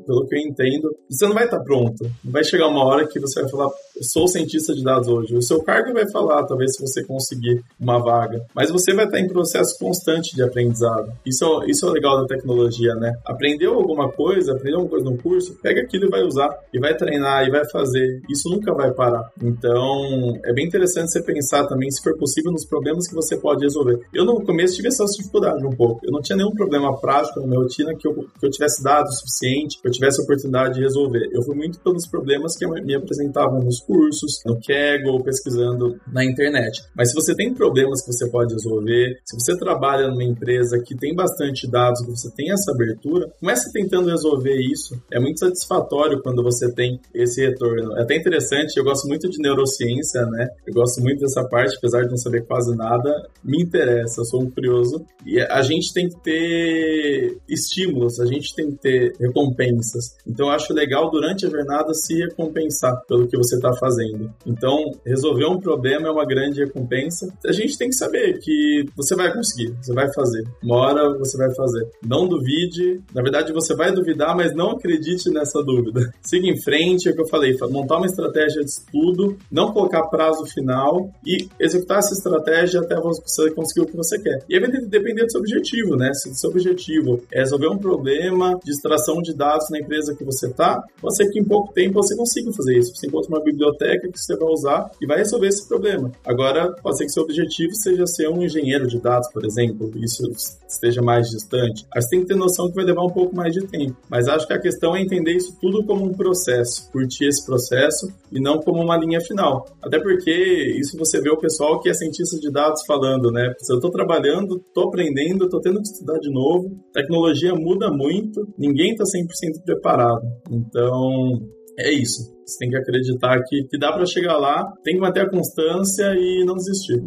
pelo 0.06 0.26
que 0.26 0.36
eu 0.36 0.40
entendo, 0.40 0.94
você 1.08 1.26
não 1.26 1.34
vai 1.34 1.44
estar 1.44 1.60
pronto. 1.60 2.04
Não 2.24 2.32
vai 2.32 2.44
chegar 2.44 2.68
uma 2.68 2.84
hora 2.84 3.06
que 3.06 3.18
você 3.18 3.40
vai 3.40 3.50
falar, 3.50 3.70
sou 4.02 4.28
cientista 4.28 4.74
de 4.74 4.82
dados 4.82 5.08
hoje. 5.08 5.34
O 5.34 5.42
seu 5.42 5.62
cargo 5.62 5.92
vai 5.92 6.10
falar, 6.10 6.44
talvez, 6.44 6.74
se 6.74 6.80
você 6.80 7.04
conseguir 7.04 7.62
uma 7.78 7.98
vaga, 7.98 8.44
mas 8.54 8.70
você 8.70 8.94
vai 8.94 9.04
estar 9.04 9.20
em 9.20 9.28
processo 9.28 9.78
constante 9.78 10.34
de 10.34 10.42
aprendizado. 10.42 11.12
Isso, 11.24 11.44
é, 11.44 11.70
isso 11.70 11.86
é 11.86 11.90
legal 11.90 12.20
da 12.20 12.26
tecnologia, 12.26 12.94
né? 12.94 13.12
Aprendeu 13.24 13.74
alguma 13.74 14.10
coisa, 14.10 14.52
aprendeu 14.52 14.80
alguma 14.80 14.90
coisa 14.90 15.10
no 15.10 15.18
curso, 15.18 15.56
pega 15.62 15.82
aquilo 15.82 16.06
e 16.06 16.08
vai 16.08 16.22
usar, 16.22 16.48
e 16.72 16.78
vai 16.78 16.96
treinar, 16.96 17.46
e 17.46 17.50
vai 17.50 17.68
fazer. 17.70 18.22
Isso 18.30 18.48
nunca 18.48 18.72
vai 18.74 18.92
parar. 18.92 19.30
Então, 19.42 20.38
é 20.44 20.52
bem 20.52 20.66
interessante 20.66 21.12
você 21.12 21.22
pensar 21.22 21.66
também, 21.66 21.90
se 21.90 22.02
for 22.02 22.16
possível, 22.16 22.52
nos 22.52 22.64
problemas 22.64 23.08
que 23.08 23.14
você 23.14 23.36
pode 23.36 23.62
resolver. 23.62 24.00
Eu, 24.12 24.24
no 24.24 24.44
começo, 24.44 24.76
tive 24.76 24.88
essa 24.88 25.04
dificuldade 25.04 25.64
um 25.66 25.74
pouco. 25.74 26.00
Eu 26.04 26.12
não 26.12 26.20
tinha 26.20 26.36
nenhum 26.36 26.52
problema 26.52 26.98
prático 27.00 27.40
na 27.40 27.46
minha 27.46 27.60
rotina 27.60 27.94
que 27.94 28.06
eu, 28.06 28.14
que 28.14 28.46
eu 28.46 28.50
tivesse 28.50 28.82
dado 28.82 29.06
o 29.06 29.12
suficiente, 29.12 29.80
que 29.80 29.88
eu 29.88 29.92
tivesse 29.92 30.20
oportunidade 30.22 30.74
de 30.74 30.80
resolver. 30.80 31.28
Eu 31.32 31.42
fui 31.42 31.56
muito 31.56 31.80
pelos 31.80 32.06
problemas 32.06 32.56
que 32.56 32.66
me 32.66 32.94
apresentavam 32.94 33.60
nos 33.60 33.80
cursos, 33.88 34.42
no 34.44 34.60
Kaggle, 34.60 35.24
pesquisando 35.24 35.98
na 36.12 36.22
internet. 36.22 36.82
Mas 36.94 37.08
se 37.08 37.14
você 37.14 37.34
tem 37.34 37.54
problemas 37.54 38.02
que 38.02 38.12
você 38.12 38.28
pode 38.28 38.52
resolver, 38.52 39.18
se 39.24 39.34
você 39.34 39.56
trabalha 39.56 40.08
numa 40.08 40.22
empresa 40.22 40.78
que 40.84 40.94
tem 40.94 41.14
bastante 41.14 41.66
dados, 41.66 42.02
que 42.02 42.10
você 42.10 42.30
tem 42.36 42.52
essa 42.52 42.70
abertura, 42.70 43.32
comece 43.40 43.72
tentando 43.72 44.10
resolver 44.10 44.56
isso. 44.60 45.00
É 45.10 45.18
muito 45.18 45.40
satisfatório 45.40 46.20
quando 46.22 46.42
você 46.42 46.70
tem 46.70 47.00
esse 47.14 47.40
retorno. 47.40 47.96
É 47.96 48.02
até 48.02 48.16
interessante, 48.16 48.76
eu 48.76 48.84
gosto 48.84 49.08
muito 49.08 49.28
de 49.28 49.38
neurociência, 49.38 50.26
né? 50.26 50.48
Eu 50.66 50.74
gosto 50.74 51.00
muito 51.00 51.20
dessa 51.20 51.42
parte, 51.48 51.76
apesar 51.78 52.02
de 52.02 52.10
não 52.10 52.18
saber 52.18 52.44
quase 52.44 52.76
nada, 52.76 53.10
me 53.42 53.62
interessa, 53.62 54.22
sou 54.24 54.42
um 54.42 54.50
curioso. 54.50 55.04
E 55.24 55.40
a 55.40 55.62
gente 55.62 55.92
tem 55.94 56.08
que 56.08 56.20
ter 56.22 57.38
estímulos, 57.48 58.20
a 58.20 58.26
gente 58.26 58.54
tem 58.54 58.70
que 58.70 58.76
ter 58.76 59.16
recompensas. 59.18 60.16
Então 60.26 60.46
eu 60.46 60.52
acho 60.52 60.74
legal 60.74 61.10
durante 61.10 61.46
a 61.46 61.50
jornada 61.50 61.94
se 61.94 62.14
recompensar 62.14 63.02
pelo 63.06 63.26
que 63.26 63.36
você 63.36 63.56
está 63.56 63.72
fazendo. 63.78 64.32
Então, 64.46 64.92
resolver 65.04 65.46
um 65.46 65.58
problema 65.58 66.08
é 66.08 66.10
uma 66.10 66.26
grande 66.26 66.64
recompensa. 66.64 67.28
A 67.46 67.52
gente 67.52 67.76
tem 67.76 67.88
que 67.88 67.96
saber 67.96 68.38
que 68.38 68.84
você 68.96 69.14
vai 69.14 69.32
conseguir, 69.32 69.74
você 69.80 69.92
vai 69.92 70.12
fazer. 70.12 70.44
Uma 70.62 70.76
hora 70.76 71.18
você 71.18 71.36
vai 71.36 71.54
fazer. 71.54 71.88
Não 72.04 72.26
duvide, 72.26 73.00
na 73.14 73.22
verdade 73.22 73.52
você 73.52 73.74
vai 73.74 73.92
duvidar, 73.92 74.36
mas 74.36 74.54
não 74.54 74.70
acredite 74.70 75.30
nessa 75.30 75.62
dúvida. 75.62 76.12
Siga 76.22 76.46
em 76.46 76.60
frente, 76.60 77.08
é 77.08 77.12
o 77.12 77.14
que 77.14 77.22
eu 77.22 77.28
falei, 77.28 77.56
montar 77.70 77.96
uma 77.96 78.06
estratégia 78.06 78.62
de 78.62 78.70
estudo, 78.70 79.36
não 79.50 79.72
colocar 79.72 80.06
prazo 80.08 80.46
final 80.46 81.10
e 81.26 81.48
executar 81.60 81.98
essa 81.98 82.14
estratégia 82.14 82.80
até 82.80 82.96
você 82.96 83.50
conseguir 83.50 83.82
o 83.82 83.86
que 83.86 83.96
você 83.96 84.18
quer. 84.18 84.44
E 84.48 84.54
aí 84.54 84.60
vai 84.60 84.70
depender 84.70 85.24
do 85.24 85.30
seu 85.30 85.40
objetivo, 85.40 85.96
né? 85.96 86.12
Se 86.14 86.30
o 86.30 86.34
seu 86.34 86.50
objetivo 86.50 87.22
é 87.32 87.40
resolver 87.40 87.68
um 87.68 87.78
problema 87.78 88.58
de 88.64 88.70
extração 88.70 89.20
de 89.22 89.34
dados 89.34 89.68
na 89.70 89.78
empresa 89.78 90.14
que 90.14 90.24
você 90.24 90.46
está, 90.46 90.82
ser 91.18 91.30
que 91.30 91.40
em 91.40 91.44
pouco 91.44 91.72
tempo 91.72 91.94
você 91.94 92.16
consiga 92.16 92.52
fazer 92.52 92.78
isso. 92.78 92.94
Você 92.94 93.06
encontra 93.06 93.28
uma 93.28 93.42
biblioteca 93.42 93.67
que 93.76 94.18
você 94.18 94.36
vai 94.36 94.48
usar 94.48 94.90
e 95.00 95.06
vai 95.06 95.18
resolver 95.18 95.48
esse 95.48 95.66
problema. 95.68 96.10
Agora, 96.24 96.72
pode 96.82 96.98
ser 96.98 97.04
que 97.04 97.12
seu 97.12 97.22
objetivo 97.22 97.74
seja 97.74 98.06
ser 98.06 98.28
um 98.28 98.42
engenheiro 98.42 98.86
de 98.86 99.00
dados, 99.00 99.30
por 99.32 99.44
exemplo, 99.44 99.90
isso 99.96 100.22
esteja 100.68 101.02
mais 101.02 101.28
distante. 101.28 101.86
Você 101.94 102.08
tem 102.10 102.20
que 102.20 102.26
ter 102.26 102.36
noção 102.36 102.68
que 102.68 102.74
vai 102.74 102.84
levar 102.84 103.04
um 103.04 103.10
pouco 103.10 103.34
mais 103.34 103.52
de 103.52 103.66
tempo. 103.66 103.96
Mas 104.08 104.28
acho 104.28 104.46
que 104.46 104.52
a 104.52 104.60
questão 104.60 104.94
é 104.94 105.00
entender 105.00 105.32
isso 105.32 105.56
tudo 105.60 105.84
como 105.84 106.04
um 106.04 106.12
processo, 106.12 106.90
curtir 106.90 107.26
esse 107.26 107.44
processo 107.44 108.12
e 108.30 108.40
não 108.40 108.58
como 108.58 108.82
uma 108.82 108.96
linha 108.96 109.20
final. 109.20 109.66
Até 109.82 109.98
porque 110.00 110.30
isso 110.78 110.96
você 110.96 111.20
vê 111.20 111.30
o 111.30 111.38
pessoal 111.38 111.80
que 111.80 111.88
é 111.88 111.94
cientista 111.94 112.38
de 112.38 112.50
dados 112.50 112.82
falando, 112.86 113.30
né? 113.30 113.54
Eu 113.68 113.76
estou 113.76 113.90
trabalhando, 113.90 114.56
estou 114.56 114.88
aprendendo, 114.88 115.44
estou 115.44 115.60
tendo 115.60 115.80
que 115.80 115.88
estudar 115.88 116.18
de 116.18 116.30
novo, 116.30 116.70
tecnologia 116.92 117.54
muda 117.54 117.90
muito, 117.90 118.46
ninguém 118.58 118.92
está 118.92 119.04
100% 119.04 119.64
preparado. 119.64 120.22
Então, 120.50 121.40
é 121.78 121.92
isso. 121.92 122.36
Você 122.44 122.58
tem 122.58 122.70
que 122.70 122.76
acreditar 122.76 123.40
que, 123.44 123.64
que 123.64 123.78
dá 123.78 123.92
para 123.92 124.04
chegar 124.04 124.36
lá, 124.36 124.64
tem 124.82 124.94
que 124.94 125.00
manter 125.00 125.20
a 125.20 125.30
constância 125.30 126.12
e 126.16 126.44
não 126.44 126.54
desistir. 126.54 127.00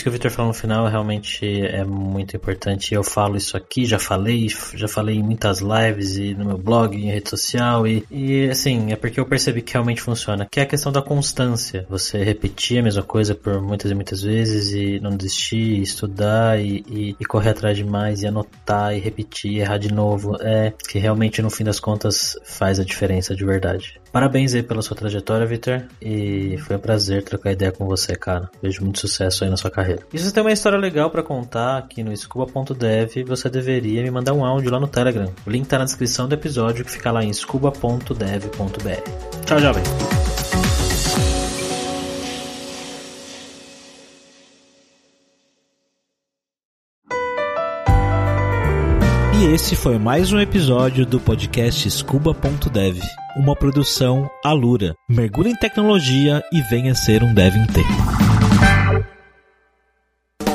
Isso 0.00 0.04
que 0.04 0.08
o 0.08 0.12
Victor 0.12 0.30
falou 0.30 0.48
no 0.48 0.54
final 0.54 0.86
realmente 0.86 1.44
é 1.66 1.84
muito 1.84 2.34
importante. 2.34 2.94
Eu 2.94 3.04
falo 3.04 3.36
isso 3.36 3.54
aqui, 3.54 3.84
já 3.84 3.98
falei, 3.98 4.48
já 4.74 4.88
falei 4.88 5.16
em 5.16 5.22
muitas 5.22 5.60
lives 5.60 6.16
e 6.16 6.32
no 6.32 6.46
meu 6.46 6.56
blog, 6.56 6.96
em 6.96 7.10
rede 7.10 7.28
social 7.28 7.86
e, 7.86 8.02
e 8.10 8.48
assim, 8.48 8.92
é 8.92 8.96
porque 8.96 9.20
eu 9.20 9.26
percebi 9.26 9.60
que 9.60 9.74
realmente 9.74 10.00
funciona, 10.00 10.48
que 10.50 10.58
é 10.58 10.62
a 10.62 10.66
questão 10.66 10.90
da 10.90 11.02
constância. 11.02 11.84
Você 11.90 12.24
repetir 12.24 12.78
a 12.78 12.82
mesma 12.82 13.02
coisa 13.02 13.34
por 13.34 13.60
muitas 13.60 13.90
e 13.90 13.94
muitas 13.94 14.22
vezes 14.22 14.72
e 14.72 14.98
não 15.00 15.14
desistir, 15.14 15.82
estudar 15.82 16.58
e, 16.58 16.82
e, 16.88 17.16
e 17.20 17.24
correr 17.26 17.50
atrás 17.50 17.76
de 17.76 17.84
mais 17.84 18.22
e 18.22 18.26
anotar 18.26 18.96
e 18.96 19.00
repetir, 19.00 19.58
errar 19.58 19.76
de 19.76 19.92
novo, 19.92 20.34
é 20.40 20.72
que 20.88 20.98
realmente 20.98 21.42
no 21.42 21.50
fim 21.50 21.64
das 21.64 21.78
contas 21.78 22.38
faz 22.42 22.80
a 22.80 22.84
diferença 22.84 23.36
de 23.36 23.44
verdade. 23.44 24.00
Parabéns 24.10 24.54
aí 24.54 24.62
pela 24.62 24.82
sua 24.82 24.96
trajetória, 24.96 25.46
Victor, 25.46 25.86
e 26.02 26.56
foi 26.58 26.76
um 26.76 26.80
prazer 26.80 27.22
trocar 27.22 27.52
ideia 27.52 27.70
com 27.70 27.86
você, 27.86 28.16
cara. 28.16 28.50
Vejo 28.60 28.82
muito 28.82 28.98
sucesso 28.98 29.44
aí 29.44 29.50
na 29.50 29.56
sua 29.56 29.70
carreira. 29.90 30.06
E 30.12 30.18
se 30.18 30.24
você 30.24 30.32
tem 30.32 30.42
uma 30.42 30.52
história 30.52 30.78
legal 30.78 31.10
para 31.10 31.22
contar 31.22 31.78
aqui 31.78 32.02
no 32.02 32.16
scuba.dev, 32.16 33.24
você 33.26 33.48
deveria 33.48 34.02
me 34.02 34.10
mandar 34.10 34.32
um 34.32 34.44
áudio 34.44 34.70
lá 34.70 34.78
no 34.78 34.88
Telegram. 34.88 35.32
O 35.46 35.50
link 35.50 35.66
tá 35.66 35.78
na 35.78 35.84
descrição 35.84 36.28
do 36.28 36.34
episódio 36.34 36.84
que 36.84 36.90
fica 36.90 37.10
lá 37.10 37.24
em 37.24 37.32
scuba.dev.br. 37.32 38.10
Tchau, 39.46 39.58
jovem! 39.58 39.82
E 49.40 49.54
esse 49.54 49.74
foi 49.74 49.98
mais 49.98 50.32
um 50.32 50.38
episódio 50.38 51.06
do 51.06 51.18
podcast 51.18 51.90
Scuba.dev, 51.90 52.98
uma 53.34 53.56
produção 53.56 54.28
Alura. 54.44 54.94
Mergulhe 55.08 55.48
em 55.50 55.56
tecnologia 55.56 56.42
e 56.52 56.60
venha 56.60 56.94
ser 56.94 57.22
um 57.22 57.32
dev 57.32 57.56
inteiro. 57.56 58.29